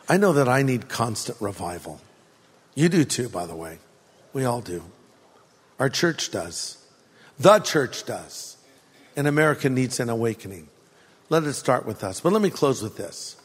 I 0.09 0.17
know 0.17 0.33
that 0.35 0.49
I 0.49 0.63
need 0.63 0.89
constant 0.89 1.41
revival. 1.41 2.01
You 2.75 2.89
do 2.89 3.05
too, 3.05 3.29
by 3.29 3.47
the 3.47 3.57
way. 3.57 3.79
We 4.33 4.45
all 4.45 4.61
do. 4.61 4.85
Our 5.79 5.89
church 5.89 6.31
does. 6.31 6.79
The 7.39 7.59
church 7.59 8.05
does 8.05 8.57
and 9.17 9.27
America 9.27 9.69
needs 9.69 9.99
an 9.99 10.09
awakening. 10.09 10.69
Let 11.29 11.43
it 11.43 11.55
start 11.55 11.85
with 11.85 12.05
us. 12.05 12.21
But 12.21 12.33
let 12.33 12.41
me 12.41 12.51
close 12.51 12.83
with 12.83 12.97
this. 12.97 13.37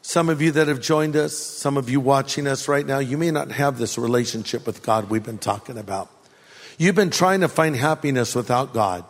Some 0.00 0.30
of 0.30 0.40
you 0.40 0.52
that 0.52 0.68
have 0.68 0.80
joined 0.80 1.16
us, 1.16 1.36
some 1.36 1.76
of 1.76 1.90
you 1.90 2.00
watching 2.00 2.46
us 2.46 2.66
right 2.66 2.86
now, 2.86 2.98
you 2.98 3.18
may 3.18 3.30
not 3.30 3.50
have 3.52 3.76
this 3.76 3.98
relationship 3.98 4.66
with 4.66 4.82
God 4.82 5.10
we've 5.10 5.22
been 5.22 5.36
talking 5.36 5.76
about. 5.76 6.10
You've 6.80 6.94
been 6.94 7.10
trying 7.10 7.42
to 7.42 7.48
find 7.48 7.76
happiness 7.76 8.34
without 8.34 8.72
God. 8.72 9.04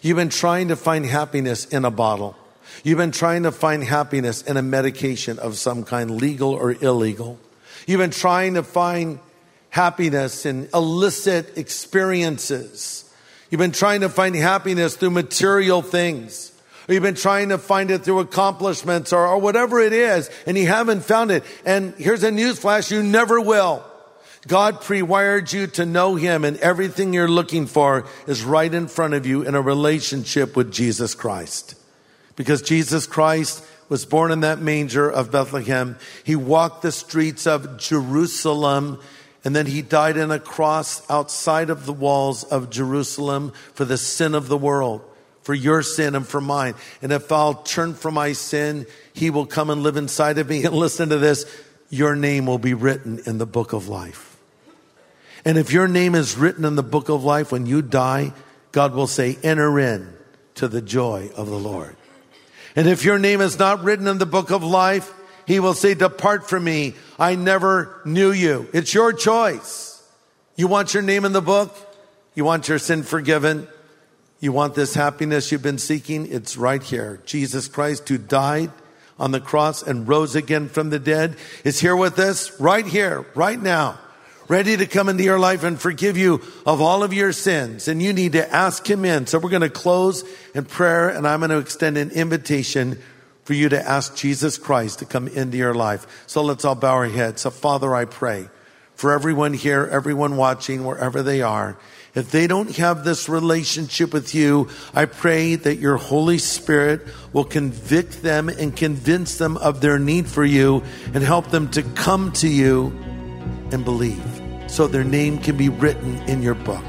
You've 0.00 0.16
been 0.16 0.30
trying 0.30 0.68
to 0.68 0.76
find 0.76 1.04
happiness 1.04 1.66
in 1.66 1.84
a 1.84 1.90
bottle. 1.90 2.34
You've 2.84 2.96
been 2.96 3.10
trying 3.10 3.42
to 3.42 3.52
find 3.52 3.84
happiness 3.84 4.40
in 4.40 4.56
a 4.56 4.62
medication 4.62 5.38
of 5.38 5.58
some 5.58 5.84
kind, 5.84 6.10
legal 6.10 6.54
or 6.54 6.72
illegal. 6.72 7.38
You've 7.86 7.98
been 7.98 8.12
trying 8.12 8.54
to 8.54 8.62
find 8.62 9.18
happiness 9.68 10.46
in 10.46 10.70
illicit 10.72 11.58
experiences. 11.58 13.04
You've 13.50 13.58
been 13.58 13.72
trying 13.72 14.00
to 14.00 14.08
find 14.08 14.34
happiness 14.34 14.96
through 14.96 15.10
material 15.10 15.82
things. 15.82 16.50
Or 16.88 16.94
you've 16.94 17.02
been 17.02 17.14
trying 17.14 17.50
to 17.50 17.58
find 17.58 17.90
it 17.90 18.04
through 18.04 18.20
accomplishments 18.20 19.12
or, 19.12 19.26
or 19.26 19.38
whatever 19.38 19.80
it 19.80 19.92
is, 19.92 20.30
and 20.46 20.56
you 20.56 20.66
haven't 20.66 21.02
found 21.02 21.30
it. 21.30 21.44
And 21.66 21.92
here's 21.98 22.24
a 22.24 22.30
newsflash, 22.30 22.90
you 22.90 23.02
never 23.02 23.38
will. 23.38 23.84
God 24.48 24.80
pre-wired 24.80 25.52
you 25.52 25.68
to 25.68 25.86
know 25.86 26.16
Him 26.16 26.44
and 26.44 26.56
everything 26.58 27.12
you're 27.12 27.28
looking 27.28 27.66
for 27.66 28.06
is 28.26 28.44
right 28.44 28.72
in 28.72 28.88
front 28.88 29.14
of 29.14 29.24
you 29.24 29.42
in 29.42 29.54
a 29.54 29.62
relationship 29.62 30.56
with 30.56 30.72
Jesus 30.72 31.14
Christ. 31.14 31.76
Because 32.34 32.62
Jesus 32.62 33.06
Christ 33.06 33.64
was 33.88 34.04
born 34.04 34.32
in 34.32 34.40
that 34.40 34.58
manger 34.58 35.08
of 35.10 35.30
Bethlehem. 35.30 35.96
He 36.24 36.34
walked 36.34 36.82
the 36.82 36.92
streets 36.92 37.46
of 37.46 37.78
Jerusalem 37.78 38.98
and 39.44 39.56
then 39.56 39.66
he 39.66 39.82
died 39.82 40.18
on 40.18 40.30
a 40.30 40.38
cross 40.38 41.08
outside 41.10 41.68
of 41.68 41.84
the 41.84 41.92
walls 41.92 42.44
of 42.44 42.70
Jerusalem 42.70 43.52
for 43.74 43.84
the 43.84 43.98
sin 43.98 44.34
of 44.34 44.48
the 44.48 44.56
world, 44.56 45.02
for 45.42 45.52
your 45.52 45.82
sin 45.82 46.14
and 46.14 46.26
for 46.26 46.40
mine. 46.40 46.74
And 47.00 47.12
if 47.12 47.30
I'll 47.32 47.54
turn 47.54 47.94
from 47.94 48.14
my 48.14 48.32
sin, 48.32 48.86
he 49.12 49.30
will 49.30 49.46
come 49.46 49.68
and 49.68 49.82
live 49.82 49.96
inside 49.96 50.38
of 50.38 50.48
me. 50.48 50.64
And 50.64 50.74
listen 50.74 51.08
to 51.08 51.18
this 51.18 51.44
your 51.90 52.16
name 52.16 52.46
will 52.46 52.58
be 52.58 52.72
written 52.72 53.20
in 53.26 53.36
the 53.36 53.46
book 53.46 53.74
of 53.74 53.88
life. 53.88 54.31
And 55.44 55.58
if 55.58 55.72
your 55.72 55.88
name 55.88 56.14
is 56.14 56.36
written 56.36 56.64
in 56.64 56.76
the 56.76 56.82
book 56.82 57.08
of 57.08 57.24
life 57.24 57.50
when 57.50 57.66
you 57.66 57.82
die, 57.82 58.32
God 58.70 58.94
will 58.94 59.06
say, 59.06 59.38
enter 59.42 59.78
in 59.78 60.12
to 60.54 60.68
the 60.68 60.82
joy 60.82 61.30
of 61.36 61.48
the 61.48 61.58
Lord. 61.58 61.96
And 62.76 62.88
if 62.88 63.04
your 63.04 63.18
name 63.18 63.40
is 63.40 63.58
not 63.58 63.82
written 63.82 64.06
in 64.06 64.18
the 64.18 64.26
book 64.26 64.50
of 64.50 64.62
life, 64.62 65.12
he 65.46 65.60
will 65.60 65.74
say, 65.74 65.94
depart 65.94 66.48
from 66.48 66.64
me. 66.64 66.94
I 67.18 67.34
never 67.34 68.00
knew 68.04 68.32
you. 68.32 68.68
It's 68.72 68.94
your 68.94 69.12
choice. 69.12 70.02
You 70.56 70.68
want 70.68 70.94
your 70.94 71.02
name 71.02 71.24
in 71.24 71.32
the 71.32 71.42
book? 71.42 71.76
You 72.34 72.44
want 72.44 72.68
your 72.68 72.78
sin 72.78 73.02
forgiven? 73.02 73.66
You 74.40 74.52
want 74.52 74.74
this 74.74 74.94
happiness 74.94 75.52
you've 75.52 75.62
been 75.62 75.78
seeking? 75.78 76.26
It's 76.30 76.56
right 76.56 76.82
here. 76.82 77.20
Jesus 77.26 77.68
Christ 77.68 78.08
who 78.08 78.18
died 78.18 78.70
on 79.18 79.30
the 79.30 79.40
cross 79.40 79.82
and 79.82 80.08
rose 80.08 80.34
again 80.34 80.68
from 80.68 80.90
the 80.90 80.98
dead 80.98 81.36
is 81.64 81.80
here 81.80 81.96
with 81.96 82.18
us 82.18 82.58
right 82.60 82.86
here, 82.86 83.26
right 83.34 83.60
now, 83.60 83.98
ready 84.48 84.76
to 84.76 84.86
come 84.86 85.08
into 85.08 85.24
your 85.24 85.38
life 85.38 85.64
and 85.64 85.80
forgive 85.80 86.16
you 86.16 86.40
of 86.66 86.80
all 86.80 87.02
of 87.02 87.12
your 87.12 87.32
sins. 87.32 87.88
And 87.88 88.02
you 88.02 88.12
need 88.12 88.32
to 88.32 88.52
ask 88.52 88.88
him 88.88 89.04
in. 89.04 89.26
So 89.26 89.38
we're 89.38 89.50
going 89.50 89.62
to 89.62 89.70
close 89.70 90.24
in 90.54 90.64
prayer 90.64 91.08
and 91.08 91.26
I'm 91.26 91.40
going 91.40 91.50
to 91.50 91.58
extend 91.58 91.96
an 91.96 92.10
invitation 92.10 92.98
for 93.44 93.54
you 93.54 93.68
to 93.68 93.88
ask 93.88 94.16
Jesus 94.16 94.58
Christ 94.58 95.00
to 95.00 95.04
come 95.04 95.28
into 95.28 95.56
your 95.56 95.74
life. 95.74 96.24
So 96.26 96.42
let's 96.42 96.64
all 96.64 96.74
bow 96.74 96.94
our 96.94 97.06
heads. 97.06 97.42
So 97.42 97.50
Father, 97.50 97.94
I 97.94 98.04
pray 98.04 98.48
for 98.94 99.12
everyone 99.12 99.54
here, 99.54 99.88
everyone 99.90 100.36
watching, 100.36 100.84
wherever 100.84 101.22
they 101.22 101.42
are. 101.42 101.76
If 102.14 102.30
they 102.30 102.46
don't 102.46 102.76
have 102.76 103.04
this 103.04 103.28
relationship 103.28 104.12
with 104.12 104.34
you, 104.34 104.68
I 104.94 105.06
pray 105.06 105.54
that 105.54 105.76
your 105.76 105.96
Holy 105.96 106.36
Spirit 106.36 107.00
will 107.32 107.44
convict 107.44 108.22
them 108.22 108.50
and 108.50 108.76
convince 108.76 109.38
them 109.38 109.56
of 109.56 109.80
their 109.80 109.98
need 109.98 110.28
for 110.28 110.44
you 110.44 110.82
and 111.14 111.24
help 111.24 111.48
them 111.48 111.70
to 111.70 111.82
come 111.82 112.32
to 112.32 112.48
you 112.48 112.92
and 113.72 113.84
believe 113.84 114.22
so 114.66 114.86
their 114.86 115.04
name 115.04 115.38
can 115.38 115.56
be 115.56 115.68
written 115.68 116.16
in 116.28 116.42
your 116.42 116.54
book. 116.54 116.84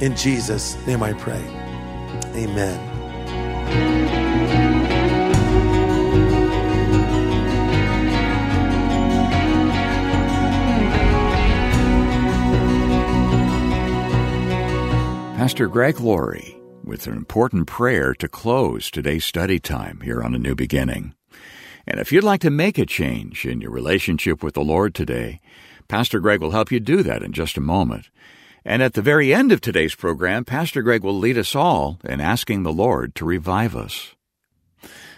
In 0.00 0.16
Jesus' 0.16 0.76
name 0.86 1.02
I 1.02 1.12
pray. 1.14 1.42
Amen. 2.34 2.90
Pastor 15.36 15.68
Greg 15.68 16.00
Laurie 16.00 16.60
with 16.84 17.06
an 17.06 17.14
important 17.14 17.66
prayer 17.66 18.14
to 18.14 18.28
close 18.28 18.90
today's 18.90 19.24
study 19.24 19.58
time 19.58 20.00
here 20.00 20.22
on 20.22 20.34
A 20.34 20.38
New 20.38 20.54
Beginning. 20.54 21.14
And 21.86 21.98
if 21.98 22.12
you'd 22.12 22.24
like 22.24 22.40
to 22.42 22.50
make 22.50 22.78
a 22.78 22.84
change 22.84 23.46
in 23.46 23.60
your 23.60 23.70
relationship 23.70 24.42
with 24.42 24.54
the 24.54 24.60
Lord 24.60 24.94
today, 24.94 25.40
Pastor 25.90 26.20
Greg 26.20 26.40
will 26.40 26.52
help 26.52 26.70
you 26.70 26.78
do 26.78 27.02
that 27.02 27.20
in 27.20 27.32
just 27.32 27.56
a 27.56 27.60
moment. 27.60 28.10
And 28.64 28.80
at 28.80 28.92
the 28.92 29.02
very 29.02 29.34
end 29.34 29.50
of 29.50 29.60
today's 29.60 29.96
program, 29.96 30.44
Pastor 30.44 30.82
Greg 30.82 31.02
will 31.02 31.18
lead 31.18 31.36
us 31.36 31.56
all 31.56 31.98
in 32.04 32.20
asking 32.20 32.62
the 32.62 32.72
Lord 32.72 33.16
to 33.16 33.24
revive 33.24 33.74
us. 33.74 34.14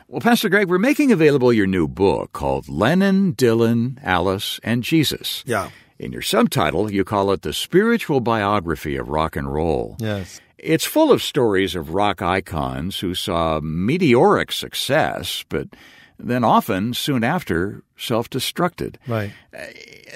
Well, 0.09 0.23
Pastor 0.23 0.49
Greg, 0.49 0.71
we're 0.71 0.79
making 0.79 1.13
available 1.13 1.53
your 1.53 1.67
new 1.67 1.87
book 1.87 2.33
called 2.33 2.71
Lennon, 2.71 3.35
Dylan, 3.35 3.99
Alice, 4.03 4.61
and 4.63 4.83
Jesus. 4.83 5.45
Yeah. 5.47 5.69
In 5.99 6.11
your 6.11 6.23
subtitle, 6.23 6.91
you 6.91 7.05
call 7.05 7.33
it 7.33 7.43
The 7.43 7.53
Spiritual 7.53 8.21
Biography 8.21 8.97
of 8.97 9.11
Rock 9.11 9.37
and 9.37 9.53
Roll. 9.53 9.97
Yes. 9.99 10.41
It's 10.57 10.87
full 10.87 11.13
of 11.13 11.23
stories 11.23 11.75
of 11.75 11.93
rock 11.93 12.23
icons 12.23 13.01
who 13.01 13.15
saw 13.15 13.61
meteoric 13.61 14.51
success, 14.53 15.45
but 15.51 15.69
then 16.23 16.45
often, 16.45 16.95
soon 16.95 17.25
after, 17.25 17.83
self 17.97 18.31
destructed. 18.31 18.97
Right. 19.07 19.33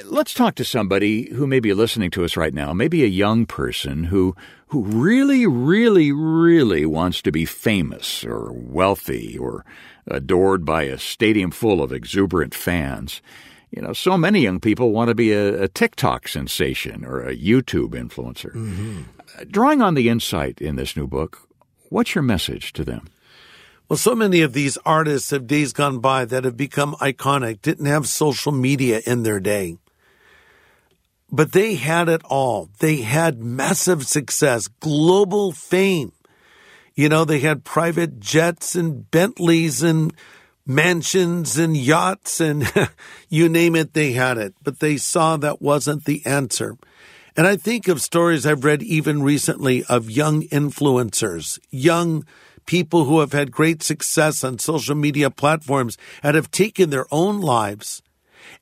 Let's 0.04 0.34
talk 0.34 0.54
to 0.56 0.64
somebody 0.64 1.30
who 1.30 1.46
may 1.46 1.60
be 1.60 1.72
listening 1.74 2.10
to 2.12 2.24
us 2.24 2.36
right 2.36 2.54
now, 2.54 2.72
maybe 2.72 3.02
a 3.02 3.08
young 3.08 3.46
person 3.46 4.04
who 4.04 4.34
who 4.68 4.82
really, 4.82 5.46
really, 5.46 6.10
really 6.10 6.84
wants 6.84 7.22
to 7.22 7.30
be 7.30 7.44
famous 7.44 8.24
or 8.24 8.52
wealthy 8.52 9.38
or 9.38 9.64
adored 10.08 10.64
by 10.64 10.84
a 10.84 10.98
stadium 10.98 11.50
full 11.50 11.82
of 11.82 11.92
exuberant 11.92 12.54
fans. 12.54 13.22
You 13.70 13.82
know, 13.82 13.92
so 13.92 14.16
many 14.16 14.40
young 14.40 14.60
people 14.60 14.92
want 14.92 15.08
to 15.08 15.14
be 15.14 15.32
a, 15.32 15.64
a 15.64 15.68
TikTok 15.68 16.28
sensation 16.28 17.04
or 17.04 17.22
a 17.22 17.36
YouTube 17.36 17.90
influencer. 17.90 18.54
Uh, 19.38 19.44
Drawing 19.48 19.82
on 19.82 19.94
the 19.94 20.08
insight 20.08 20.60
in 20.60 20.76
this 20.76 20.96
new 20.96 21.06
book, 21.06 21.48
what's 21.88 22.14
your 22.14 22.22
message 22.22 22.72
to 22.74 22.84
them? 22.84 23.08
Well, 23.88 23.96
so 23.96 24.16
many 24.16 24.42
of 24.42 24.52
these 24.52 24.76
artists 24.84 25.30
of 25.30 25.46
days 25.46 25.72
gone 25.72 26.00
by 26.00 26.24
that 26.24 26.44
have 26.44 26.56
become 26.56 26.96
iconic 26.96 27.62
didn't 27.62 27.86
have 27.86 28.08
social 28.08 28.50
media 28.50 29.00
in 29.06 29.22
their 29.22 29.38
day. 29.38 29.78
But 31.30 31.52
they 31.52 31.76
had 31.76 32.08
it 32.08 32.22
all. 32.24 32.68
They 32.80 32.96
had 33.02 33.40
massive 33.40 34.06
success, 34.06 34.66
global 34.66 35.52
fame. 35.52 36.12
You 36.96 37.08
know, 37.08 37.24
they 37.24 37.38
had 37.38 37.62
private 37.62 38.18
jets 38.18 38.74
and 38.74 39.08
Bentleys 39.10 39.84
and 39.84 40.12
mansions 40.66 41.56
and 41.56 41.76
yachts 41.76 42.40
and 42.40 42.72
you 43.28 43.48
name 43.48 43.76
it, 43.76 43.92
they 43.92 44.12
had 44.12 44.36
it. 44.36 44.54
But 44.64 44.80
they 44.80 44.96
saw 44.96 45.36
that 45.36 45.62
wasn't 45.62 46.06
the 46.06 46.26
answer. 46.26 46.76
And 47.36 47.46
I 47.46 47.54
think 47.56 47.86
of 47.86 48.00
stories 48.00 48.46
I've 48.46 48.64
read 48.64 48.82
even 48.82 49.22
recently 49.22 49.84
of 49.84 50.10
young 50.10 50.42
influencers, 50.44 51.60
young 51.70 52.24
people 52.66 53.04
who 53.04 53.20
have 53.20 53.32
had 53.32 53.50
great 53.50 53.82
success 53.82 54.44
on 54.44 54.58
social 54.58 54.94
media 54.94 55.30
platforms 55.30 55.96
and 56.22 56.34
have 56.34 56.50
taken 56.50 56.90
their 56.90 57.06
own 57.10 57.40
lives. 57.40 58.02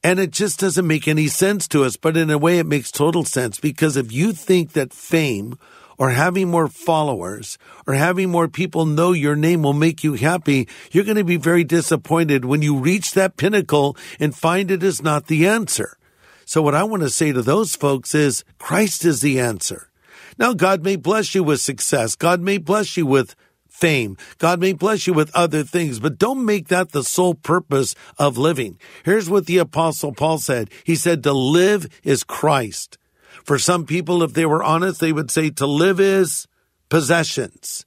And 0.02 0.18
it 0.18 0.30
just 0.30 0.60
doesn't 0.60 0.86
make 0.86 1.08
any 1.08 1.28
sense 1.28 1.66
to 1.68 1.84
us, 1.84 1.96
but 1.96 2.16
in 2.16 2.30
a 2.30 2.38
way 2.38 2.58
it 2.58 2.66
makes 2.66 2.90
total 2.90 3.24
sense 3.24 3.58
because 3.58 3.96
if 3.96 4.12
you 4.12 4.32
think 4.32 4.72
that 4.72 4.92
fame 4.92 5.58
or 5.98 6.10
having 6.10 6.50
more 6.50 6.68
followers 6.68 7.58
or 7.86 7.94
having 7.94 8.30
more 8.30 8.48
people 8.48 8.84
know 8.84 9.12
your 9.12 9.36
name 9.36 9.62
will 9.62 9.72
make 9.72 10.04
you 10.04 10.14
happy, 10.14 10.68
you're 10.90 11.04
going 11.04 11.16
to 11.16 11.24
be 11.24 11.36
very 11.36 11.64
disappointed 11.64 12.44
when 12.44 12.62
you 12.62 12.76
reach 12.76 13.12
that 13.12 13.36
pinnacle 13.36 13.96
and 14.18 14.34
find 14.34 14.70
it 14.70 14.82
is 14.82 15.02
not 15.02 15.26
the 15.26 15.46
answer. 15.46 15.96
So 16.44 16.60
what 16.60 16.74
I 16.74 16.84
want 16.84 17.02
to 17.02 17.10
say 17.10 17.32
to 17.32 17.42
those 17.42 17.74
folks 17.74 18.14
is 18.14 18.44
Christ 18.58 19.04
is 19.04 19.20
the 19.20 19.40
answer. 19.40 19.88
Now, 20.36 20.52
God 20.52 20.82
may 20.82 20.96
bless 20.96 21.34
you 21.34 21.44
with 21.44 21.60
success. 21.60 22.16
God 22.16 22.40
may 22.40 22.58
bless 22.58 22.96
you 22.96 23.06
with 23.06 23.36
fame. 23.84 24.16
God 24.38 24.60
may 24.60 24.72
bless 24.72 25.06
you 25.06 25.12
with 25.12 25.30
other 25.34 25.62
things, 25.62 26.00
but 26.00 26.16
don't 26.16 26.42
make 26.42 26.68
that 26.68 26.92
the 26.92 27.04
sole 27.04 27.34
purpose 27.34 27.94
of 28.18 28.38
living. 28.38 28.78
Here's 29.04 29.28
what 29.28 29.44
the 29.44 29.58
apostle 29.58 30.14
Paul 30.14 30.38
said. 30.38 30.70
He 30.84 30.96
said 30.96 31.22
to 31.24 31.34
live 31.34 31.86
is 32.02 32.24
Christ. 32.24 32.96
For 33.44 33.58
some 33.58 33.84
people, 33.84 34.22
if 34.22 34.32
they 34.32 34.46
were 34.46 34.64
honest, 34.64 35.00
they 35.00 35.12
would 35.12 35.30
say 35.30 35.50
to 35.50 35.66
live 35.66 36.00
is 36.00 36.48
possessions. 36.88 37.84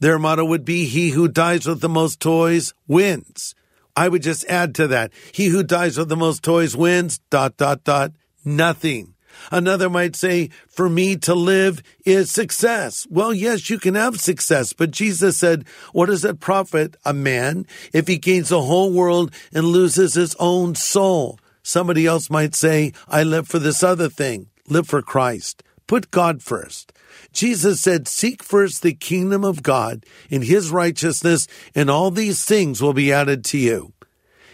Their 0.00 0.18
motto 0.18 0.44
would 0.44 0.64
be, 0.64 0.86
he 0.86 1.10
who 1.10 1.28
dies 1.28 1.66
with 1.66 1.82
the 1.82 1.88
most 1.88 2.18
toys 2.18 2.74
wins. 2.88 3.54
I 3.94 4.08
would 4.08 4.24
just 4.24 4.44
add 4.46 4.74
to 4.74 4.88
that, 4.88 5.12
he 5.30 5.46
who 5.46 5.62
dies 5.62 5.96
with 5.96 6.08
the 6.08 6.16
most 6.16 6.42
toys 6.42 6.76
wins, 6.76 7.20
dot, 7.30 7.56
dot, 7.56 7.84
dot, 7.84 8.10
nothing. 8.44 9.14
Another 9.50 9.88
might 9.88 10.16
say, 10.16 10.50
for 10.68 10.88
me 10.88 11.16
to 11.16 11.34
live 11.34 11.82
is 12.04 12.30
success. 12.30 13.06
Well, 13.10 13.32
yes, 13.32 13.70
you 13.70 13.78
can 13.78 13.94
have 13.94 14.20
success, 14.20 14.72
but 14.72 14.90
Jesus 14.90 15.36
said, 15.36 15.66
what 15.92 16.06
does 16.06 16.24
it 16.24 16.40
profit 16.40 16.96
a 17.04 17.12
man 17.12 17.66
if 17.92 18.06
he 18.06 18.18
gains 18.18 18.48
the 18.48 18.62
whole 18.62 18.92
world 18.92 19.32
and 19.52 19.64
loses 19.64 20.14
his 20.14 20.34
own 20.38 20.74
soul? 20.74 21.38
Somebody 21.62 22.06
else 22.06 22.30
might 22.30 22.54
say, 22.54 22.92
I 23.08 23.22
live 23.22 23.46
for 23.48 23.58
this 23.58 23.82
other 23.82 24.08
thing. 24.08 24.48
Live 24.68 24.86
for 24.86 25.02
Christ. 25.02 25.62
Put 25.86 26.10
God 26.10 26.42
first. 26.42 26.92
Jesus 27.32 27.80
said, 27.80 28.08
seek 28.08 28.42
first 28.42 28.82
the 28.82 28.94
kingdom 28.94 29.44
of 29.44 29.62
God 29.62 30.04
and 30.30 30.44
his 30.44 30.70
righteousness 30.70 31.46
and 31.74 31.90
all 31.90 32.10
these 32.10 32.44
things 32.44 32.82
will 32.82 32.94
be 32.94 33.12
added 33.12 33.44
to 33.46 33.58
you. 33.58 33.92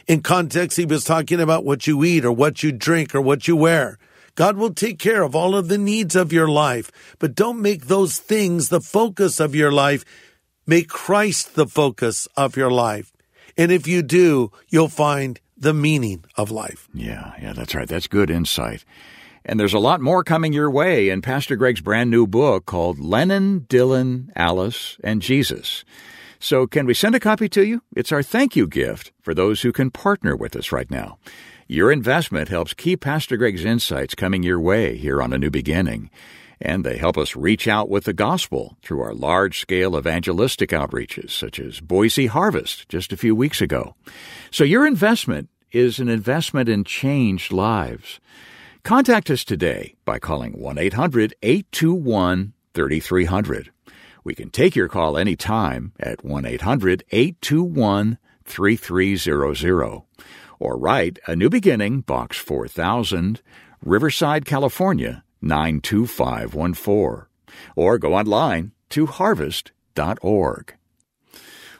In 0.06 0.22
context, 0.22 0.76
he 0.76 0.84
was 0.84 1.04
talking 1.04 1.40
about 1.40 1.64
what 1.64 1.86
you 1.86 2.04
eat 2.04 2.24
or 2.24 2.32
what 2.32 2.62
you 2.62 2.72
drink 2.72 3.14
or 3.14 3.20
what 3.20 3.48
you 3.48 3.56
wear. 3.56 3.98
God 4.34 4.56
will 4.56 4.74
take 4.74 4.98
care 4.98 5.22
of 5.22 5.36
all 5.36 5.54
of 5.54 5.68
the 5.68 5.78
needs 5.78 6.16
of 6.16 6.32
your 6.32 6.48
life, 6.48 6.90
but 7.18 7.34
don't 7.34 7.62
make 7.62 7.86
those 7.86 8.18
things 8.18 8.68
the 8.68 8.80
focus 8.80 9.38
of 9.38 9.54
your 9.54 9.70
life. 9.70 10.04
Make 10.66 10.88
Christ 10.88 11.54
the 11.54 11.66
focus 11.66 12.26
of 12.36 12.56
your 12.56 12.70
life. 12.70 13.12
And 13.56 13.70
if 13.70 13.86
you 13.86 14.02
do, 14.02 14.50
you'll 14.68 14.88
find 14.88 15.40
the 15.56 15.74
meaning 15.74 16.24
of 16.36 16.50
life. 16.50 16.88
Yeah, 16.92 17.34
yeah, 17.40 17.52
that's 17.52 17.74
right. 17.74 17.88
That's 17.88 18.08
good 18.08 18.30
insight. 18.30 18.84
And 19.44 19.60
there's 19.60 19.74
a 19.74 19.78
lot 19.78 20.00
more 20.00 20.24
coming 20.24 20.52
your 20.52 20.70
way 20.70 21.10
in 21.10 21.20
Pastor 21.20 21.54
Greg's 21.54 21.82
brand 21.82 22.10
new 22.10 22.26
book 22.26 22.66
called 22.66 22.98
Lennon, 22.98 23.60
Dylan, 23.68 24.30
Alice, 24.34 24.96
and 25.04 25.20
Jesus. 25.20 25.84
So, 26.40 26.66
can 26.66 26.86
we 26.86 26.94
send 26.94 27.14
a 27.14 27.20
copy 27.20 27.48
to 27.50 27.64
you? 27.64 27.82
It's 27.94 28.12
our 28.12 28.22
thank 28.22 28.56
you 28.56 28.66
gift 28.66 29.12
for 29.22 29.34
those 29.34 29.62
who 29.62 29.72
can 29.72 29.90
partner 29.90 30.34
with 30.34 30.56
us 30.56 30.72
right 30.72 30.90
now. 30.90 31.18
Your 31.74 31.90
investment 31.90 32.50
helps 32.50 32.72
keep 32.72 33.00
Pastor 33.00 33.36
Greg's 33.36 33.64
insights 33.64 34.14
coming 34.14 34.44
your 34.44 34.60
way 34.60 34.96
here 34.96 35.20
on 35.20 35.32
A 35.32 35.38
New 35.38 35.50
Beginning, 35.50 36.08
and 36.60 36.84
they 36.84 36.98
help 36.98 37.18
us 37.18 37.34
reach 37.34 37.66
out 37.66 37.88
with 37.88 38.04
the 38.04 38.12
gospel 38.12 38.76
through 38.80 39.00
our 39.00 39.12
large 39.12 39.58
scale 39.58 39.98
evangelistic 39.98 40.70
outreaches, 40.70 41.30
such 41.30 41.58
as 41.58 41.80
Boise 41.80 42.26
Harvest 42.26 42.88
just 42.88 43.12
a 43.12 43.16
few 43.16 43.34
weeks 43.34 43.60
ago. 43.60 43.96
So, 44.52 44.62
your 44.62 44.86
investment 44.86 45.48
is 45.72 45.98
an 45.98 46.08
investment 46.08 46.68
in 46.68 46.84
changed 46.84 47.52
lives. 47.52 48.20
Contact 48.84 49.28
us 49.28 49.42
today 49.42 49.96
by 50.04 50.20
calling 50.20 50.52
1 50.52 50.78
800 50.78 51.34
821 51.42 52.52
3300. 52.72 53.72
We 54.22 54.36
can 54.36 54.50
take 54.50 54.76
your 54.76 54.88
call 54.88 55.18
anytime 55.18 55.92
at 55.98 56.24
1 56.24 56.46
800 56.46 57.02
821 57.10 58.18
3300 58.44 60.02
or 60.58 60.76
write 60.76 61.18
A 61.26 61.36
New 61.36 61.50
Beginning, 61.50 62.00
Box 62.00 62.38
4000, 62.38 63.40
Riverside, 63.82 64.44
California 64.44 65.24
92514. 65.42 67.26
Or 67.76 67.98
go 67.98 68.14
online 68.14 68.72
to 68.90 69.06
harvest.org. 69.06 70.74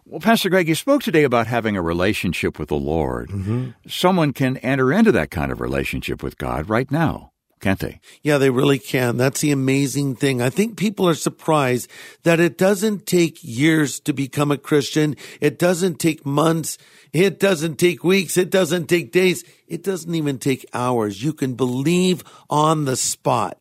Well, 0.06 0.20
Pastor 0.20 0.50
Greg, 0.50 0.68
you 0.68 0.74
spoke 0.74 1.02
today 1.02 1.24
about 1.24 1.46
having 1.46 1.76
a 1.76 1.82
relationship 1.82 2.58
with 2.58 2.68
the 2.68 2.76
Lord. 2.76 3.30
Mm-hmm. 3.30 3.70
Someone 3.88 4.34
can 4.34 4.58
enter 4.58 4.92
into 4.92 5.10
that 5.12 5.30
kind 5.30 5.50
of 5.50 5.62
relationship 5.62 6.22
with 6.22 6.36
God 6.36 6.68
right 6.68 6.90
now, 6.90 7.32
can't 7.64 7.80
they? 7.80 7.98
Yeah, 8.22 8.36
they 8.36 8.50
really 8.50 8.78
can. 8.78 9.16
That's 9.16 9.40
the 9.40 9.50
amazing 9.50 10.16
thing. 10.16 10.42
I 10.42 10.50
think 10.50 10.76
people 10.76 11.08
are 11.08 11.14
surprised 11.14 11.90
that 12.22 12.38
it 12.38 12.58
doesn't 12.58 13.06
take 13.06 13.38
years 13.42 14.00
to 14.00 14.12
become 14.12 14.50
a 14.50 14.58
Christian. 14.58 15.16
It 15.40 15.58
doesn't 15.58 15.98
take 15.98 16.26
months. 16.26 16.76
It 17.14 17.40
doesn't 17.40 17.76
take 17.76 18.04
weeks. 18.04 18.36
It 18.36 18.50
doesn't 18.50 18.88
take 18.88 19.12
days. 19.12 19.44
It 19.66 19.82
doesn't 19.82 20.14
even 20.14 20.38
take 20.38 20.66
hours. 20.74 21.22
You 21.22 21.32
can 21.32 21.54
believe 21.54 22.22
on 22.50 22.84
the 22.84 22.96
spot. 22.96 23.58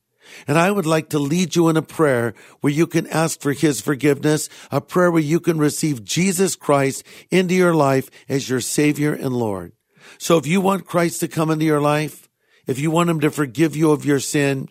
And 0.48 0.58
I 0.58 0.70
would 0.70 0.86
like 0.86 1.08
to 1.12 1.20
lead 1.20 1.56
you 1.56 1.70
in 1.70 1.78
a 1.78 1.82
prayer 1.82 2.34
where 2.60 2.74
you 2.74 2.88
can 2.88 3.08
ask 3.08 3.40
for 3.40 3.54
his 3.54 3.80
forgiveness, 3.80 4.50
a 4.70 4.82
prayer 4.82 5.12
where 5.12 5.22
you 5.22 5.40
can 5.40 5.60
receive 5.60 6.04
Jesus 6.04 6.58
Christ 6.58 7.06
into 7.32 7.54
your 7.54 7.74
life 7.74 8.10
as 8.28 8.50
your 8.50 8.60
Savior 8.60 9.14
and 9.14 9.32
Lord. 9.32 9.72
So 10.18 10.38
if 10.38 10.46
you 10.46 10.60
want 10.60 10.88
Christ 10.88 11.22
to 11.22 11.30
come 11.30 11.50
into 11.50 11.64
your 11.64 11.80
life, 11.80 12.23
if 12.68 12.80
you 12.80 12.92
want 12.92 13.10
him 13.10 13.20
to 13.22 13.32
forgive 13.32 13.76
you 13.76 13.92
of 13.92 14.06
your 14.06 14.20
sin, 14.20 14.70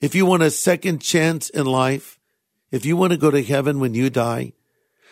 if 0.00 0.14
you 0.14 0.26
want 0.26 0.42
a 0.42 0.50
second 0.50 1.00
chance 1.00 1.50
in 1.50 1.66
life, 1.66 2.18
if 2.70 2.84
you 2.84 2.96
want 2.96 3.12
to 3.12 3.18
go 3.18 3.30
to 3.30 3.42
heaven 3.42 3.80
when 3.80 3.94
you 3.94 4.10
die, 4.10 4.52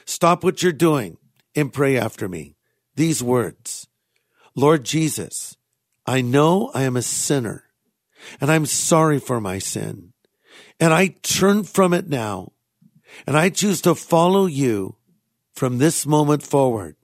stop 0.05 0.42
what 0.42 0.62
you're 0.62 0.73
doing 0.73 1.18
and 1.55 1.73
pray 1.73 1.97
after 1.97 2.29
me. 2.29 2.57
These 2.97 3.23
words, 3.23 3.87
Lord 4.55 4.85
Jesus, 4.85 5.57
I 6.07 6.21
know 6.21 6.71
I 6.75 6.83
am 6.83 6.97
a 6.97 7.03
sinner 7.03 7.64
and 8.40 8.51
I'm 8.51 8.66
sorry 8.66 9.18
for 9.18 9.40
my 9.40 9.59
sin. 9.59 10.12
And 10.81 10.92
I 10.92 11.09
turn 11.23 11.64
from 11.64 11.95
it 11.95 12.09
now. 12.09 12.53
And 13.27 13.37
I 13.37 13.51
choose 13.51 13.83
to 13.83 13.95
follow 13.95 14.47
you 14.47 14.97
from 15.55 15.79
this 15.79 16.07
moment 16.07 16.42
forward 16.42 16.97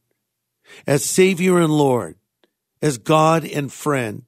as 0.86 1.04
Savior 1.04 1.58
and 1.58 1.72
Lord, 1.72 2.16
as 2.80 2.98
God 2.98 3.44
and 3.44 3.72
friend. 3.72 4.24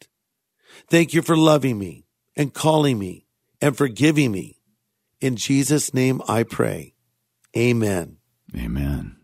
Thank 0.90 1.14
you 1.14 1.22
for 1.22 1.36
loving 1.36 1.78
me 1.78 2.04
and 2.34 2.52
calling 2.52 2.98
me 2.98 3.24
and 3.62 3.76
forgiving 3.76 4.32
me. 4.32 4.58
In 5.20 5.36
Jesus' 5.36 5.94
name 5.94 6.20
I 6.26 6.42
pray. 6.42 6.94
Amen. 7.56 8.16
Amen. 8.56 9.16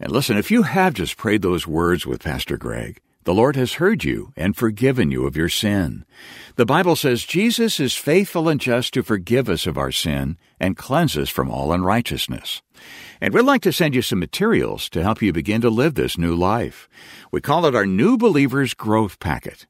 And 0.00 0.10
listen, 0.10 0.36
if 0.36 0.50
you 0.50 0.64
have 0.64 0.94
just 0.94 1.16
prayed 1.16 1.42
those 1.42 1.68
words 1.68 2.04
with 2.04 2.24
Pastor 2.24 2.56
Greg, 2.56 3.00
the 3.22 3.32
Lord 3.32 3.54
has 3.54 3.74
heard 3.74 4.02
you 4.02 4.32
and 4.36 4.56
forgiven 4.56 5.12
you 5.12 5.24
of 5.24 5.36
your 5.36 5.48
sin. 5.48 6.04
The 6.56 6.66
Bible 6.66 6.96
says 6.96 7.22
Jesus 7.22 7.78
is 7.78 7.94
faithful 7.94 8.48
and 8.48 8.60
just 8.60 8.92
to 8.94 9.04
forgive 9.04 9.48
us 9.48 9.68
of 9.68 9.78
our 9.78 9.92
sin 9.92 10.36
and 10.58 10.76
cleanse 10.76 11.16
us 11.16 11.28
from 11.28 11.48
all 11.48 11.72
unrighteousness. 11.72 12.60
And 13.20 13.32
we'd 13.32 13.42
like 13.42 13.62
to 13.62 13.72
send 13.72 13.94
you 13.94 14.02
some 14.02 14.18
materials 14.18 14.88
to 14.90 15.02
help 15.04 15.22
you 15.22 15.32
begin 15.32 15.60
to 15.60 15.70
live 15.70 15.94
this 15.94 16.18
new 16.18 16.34
life. 16.34 16.88
We 17.30 17.40
call 17.40 17.66
it 17.66 17.76
our 17.76 17.86
New 17.86 18.18
Believers 18.18 18.74
Growth 18.74 19.20
Packet. 19.20 19.66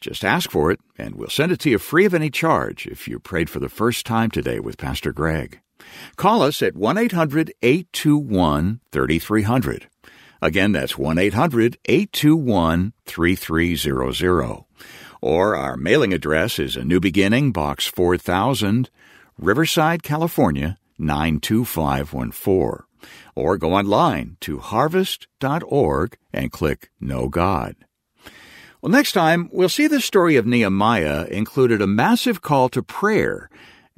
Just 0.00 0.24
ask 0.24 0.50
for 0.50 0.70
it, 0.70 0.80
and 0.98 1.14
we'll 1.14 1.28
send 1.28 1.52
it 1.52 1.60
to 1.60 1.70
you 1.70 1.78
free 1.78 2.04
of 2.04 2.14
any 2.14 2.30
charge 2.30 2.86
if 2.86 3.08
you 3.08 3.18
prayed 3.18 3.50
for 3.50 3.60
the 3.60 3.68
first 3.68 4.06
time 4.06 4.30
today 4.30 4.60
with 4.60 4.78
Pastor 4.78 5.12
Greg. 5.12 5.60
Call 6.16 6.42
us 6.42 6.62
at 6.62 6.76
1 6.76 6.98
800 6.98 7.52
821 7.62 8.80
3300. 8.92 9.88
Again, 10.42 10.72
that's 10.72 10.98
1 10.98 11.18
800 11.18 11.78
821 11.86 12.92
3300. 13.04 14.64
Or 15.20 15.56
our 15.56 15.76
mailing 15.76 16.12
address 16.12 16.58
is 16.58 16.76
A 16.76 16.84
New 16.84 17.00
Beginning, 17.00 17.52
Box 17.52 17.86
4000, 17.86 18.90
Riverside, 19.38 20.02
California 20.02 20.78
92514. 20.98 22.84
Or 23.34 23.58
go 23.58 23.74
online 23.74 24.36
to 24.40 24.58
harvest.org 24.58 26.18
and 26.32 26.52
click 26.52 26.90
Know 27.00 27.28
God. 27.28 27.85
Well, 28.86 28.92
next 28.92 29.14
time, 29.14 29.48
we'll 29.50 29.68
see 29.68 29.88
the 29.88 30.00
story 30.00 30.36
of 30.36 30.46
Nehemiah 30.46 31.24
included 31.24 31.82
a 31.82 31.88
massive 31.88 32.40
call 32.40 32.68
to 32.68 32.84
prayer 32.84 33.50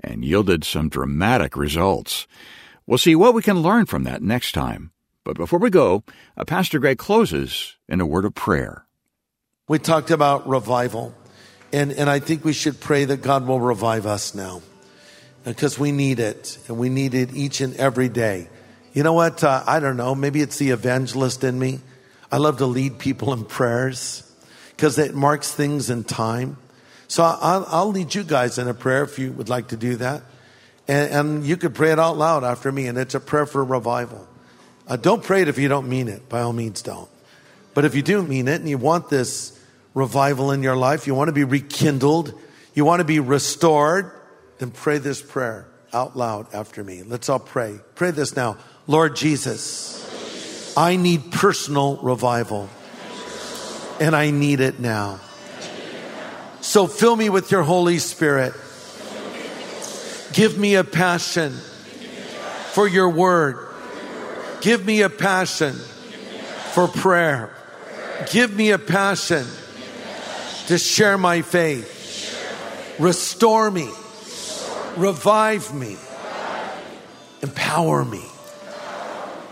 and 0.02 0.24
yielded 0.24 0.64
some 0.64 0.88
dramatic 0.88 1.58
results. 1.58 2.26
We'll 2.86 2.96
see 2.96 3.14
what 3.14 3.34
we 3.34 3.42
can 3.42 3.60
learn 3.60 3.84
from 3.84 4.04
that 4.04 4.22
next 4.22 4.52
time. 4.52 4.92
But 5.24 5.36
before 5.36 5.58
we 5.58 5.68
go, 5.68 6.04
uh, 6.38 6.46
Pastor 6.46 6.78
Greg 6.78 6.96
closes 6.96 7.76
in 7.86 8.00
a 8.00 8.06
word 8.06 8.24
of 8.24 8.34
prayer. 8.34 8.86
We 9.68 9.78
talked 9.78 10.10
about 10.10 10.48
revival, 10.48 11.14
and, 11.70 11.92
and 11.92 12.08
I 12.08 12.18
think 12.18 12.42
we 12.42 12.54
should 12.54 12.80
pray 12.80 13.04
that 13.04 13.20
God 13.20 13.46
will 13.46 13.60
revive 13.60 14.06
us 14.06 14.34
now 14.34 14.62
because 15.44 15.78
we 15.78 15.92
need 15.92 16.18
it, 16.18 16.56
and 16.66 16.78
we 16.78 16.88
need 16.88 17.12
it 17.12 17.36
each 17.36 17.60
and 17.60 17.76
every 17.76 18.08
day. 18.08 18.48
You 18.94 19.02
know 19.02 19.12
what? 19.12 19.44
Uh, 19.44 19.62
I 19.66 19.80
don't 19.80 19.98
know. 19.98 20.14
Maybe 20.14 20.40
it's 20.40 20.56
the 20.56 20.70
evangelist 20.70 21.44
in 21.44 21.58
me. 21.58 21.80
I 22.32 22.38
love 22.38 22.56
to 22.56 22.66
lead 22.66 22.98
people 22.98 23.34
in 23.34 23.44
prayers 23.44 24.24
because 24.78 24.96
it 24.96 25.12
marks 25.12 25.52
things 25.52 25.90
in 25.90 26.04
time. 26.04 26.56
So 27.08 27.24
I'll, 27.24 27.66
I'll 27.66 27.90
lead 27.90 28.14
you 28.14 28.22
guys 28.22 28.58
in 28.58 28.68
a 28.68 28.74
prayer 28.74 29.02
if 29.02 29.18
you 29.18 29.32
would 29.32 29.48
like 29.48 29.68
to 29.68 29.76
do 29.76 29.96
that. 29.96 30.22
And, 30.86 31.10
and 31.10 31.44
you 31.44 31.56
could 31.56 31.74
pray 31.74 31.90
it 31.90 31.98
out 31.98 32.16
loud 32.16 32.44
after 32.44 32.70
me, 32.70 32.86
and 32.86 32.96
it's 32.96 33.16
a 33.16 33.18
prayer 33.18 33.44
for 33.44 33.64
revival. 33.64 34.28
Uh, 34.86 34.94
don't 34.94 35.24
pray 35.24 35.42
it 35.42 35.48
if 35.48 35.58
you 35.58 35.66
don't 35.66 35.88
mean 35.88 36.06
it. 36.06 36.28
By 36.28 36.42
all 36.42 36.52
means, 36.52 36.80
don't. 36.80 37.08
But 37.74 37.86
if 37.86 37.96
you 37.96 38.02
do 38.02 38.22
mean 38.22 38.46
it 38.46 38.60
and 38.60 38.70
you 38.70 38.78
want 38.78 39.10
this 39.10 39.58
revival 39.94 40.52
in 40.52 40.62
your 40.62 40.76
life, 40.76 41.08
you 41.08 41.14
want 41.16 41.26
to 41.26 41.32
be 41.32 41.42
rekindled, 41.42 42.32
you 42.72 42.84
want 42.84 43.00
to 43.00 43.04
be 43.04 43.18
restored, 43.18 44.12
then 44.58 44.70
pray 44.70 44.98
this 44.98 45.20
prayer 45.20 45.66
out 45.92 46.16
loud 46.16 46.54
after 46.54 46.84
me. 46.84 47.02
Let's 47.02 47.28
all 47.28 47.40
pray. 47.40 47.80
Pray 47.96 48.12
this 48.12 48.36
now. 48.36 48.58
Lord 48.86 49.16
Jesus, 49.16 50.76
I 50.76 50.94
need 50.94 51.32
personal 51.32 51.96
revival, 51.96 52.70
and 54.00 54.14
I 54.14 54.30
need 54.30 54.60
it 54.60 54.78
now. 54.80 55.20
So 56.60 56.86
fill 56.86 57.16
me 57.16 57.30
with 57.30 57.50
your 57.50 57.62
Holy 57.62 57.98
Spirit. 57.98 58.52
Give 60.32 60.58
me 60.58 60.74
a 60.74 60.84
passion 60.84 61.52
for 62.72 62.86
your 62.86 63.08
word. 63.08 63.66
Give 64.60 64.84
me 64.84 65.02
a 65.02 65.08
passion 65.08 65.74
for 65.74 66.88
prayer. 66.88 67.54
Give 68.30 68.54
me 68.54 68.70
a 68.70 68.78
passion 68.78 69.46
to 70.66 70.78
share 70.78 71.16
my 71.16 71.42
faith. 71.42 72.96
Restore 72.98 73.70
me. 73.70 73.88
Revive 74.96 75.72
me. 75.74 75.96
Empower 77.42 78.04
me. 78.04 78.24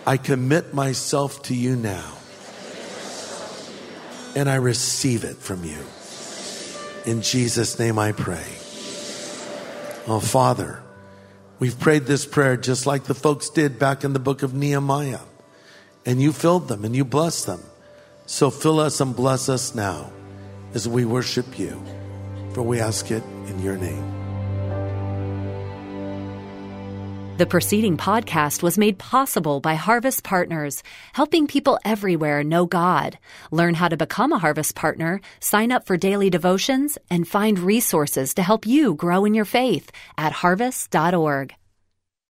I 0.07 0.17
commit 0.19 0.75
myself 0.75 1.43
to 1.45 1.55
you 1.55 1.77
now. 1.77 2.16
And 4.37 4.49
I 4.49 4.57
receive 4.57 5.25
it 5.25 5.39
from 5.39 5.65
you. 5.65 5.79
In 7.07 7.23
Jesus' 7.23 7.79
name 7.79 7.99
I 7.99 8.13
pray. 8.13 8.45
Oh, 10.07 10.21
Father, 10.21 10.83
we've 11.59 11.81
prayed 11.81 12.05
this 12.05 12.27
prayer 12.27 12.57
just 12.57 12.87
like 12.87 13.05
the 13.05 13.15
folks 13.15 13.49
did 13.49 13.79
back 13.79 14.05
in 14.05 14.13
the 14.13 14.19
book 14.19 14.43
of 14.43 14.55
Nehemiah. 14.55 15.21
And 16.05 16.21
you 16.21 16.33
filled 16.33 16.69
them 16.69 16.85
and 16.85 16.95
you 16.95 17.05
blessed 17.05 17.47
them. 17.47 17.63
So 18.27 18.51
fill 18.51 18.79
us 18.79 19.01
and 19.01 19.17
bless 19.17 19.49
us 19.49 19.75
now 19.75 20.13
as 20.75 20.87
we 20.87 21.05
worship 21.05 21.59
you. 21.59 21.83
For 22.53 22.63
we 22.63 22.79
ask 22.79 23.11
it 23.11 23.25
in 23.47 23.61
your 23.63 23.77
name. 23.77 24.26
The 27.37 27.45
preceding 27.45 27.99
podcast 27.99 28.63
was 28.63 28.79
made 28.79 28.97
possible 28.97 29.61
by 29.61 29.75
Harvest 29.75 30.25
Partners, 30.25 30.83
helping 31.13 31.47
people 31.47 31.79
everywhere 31.85 32.43
know 32.43 32.65
God. 32.65 33.19
Learn 33.51 33.75
how 33.75 33.89
to 33.89 33.97
become 33.99 34.33
a 34.33 34.39
Harvest 34.39 34.75
Partner, 34.75 35.21
sign 35.39 35.71
up 35.71 35.85
for 35.85 35.99
daily 35.99 36.31
devotions, 36.31 36.97
and 37.11 37.29
find 37.29 37.59
resources 37.59 38.33
to 38.35 38.43
help 38.43 38.67
you 38.67 38.95
grow 38.95 39.27
in 39.27 39.35
your 39.35 39.45
faith 39.45 39.93
at 40.17 40.33
harvest.org. 40.33 41.55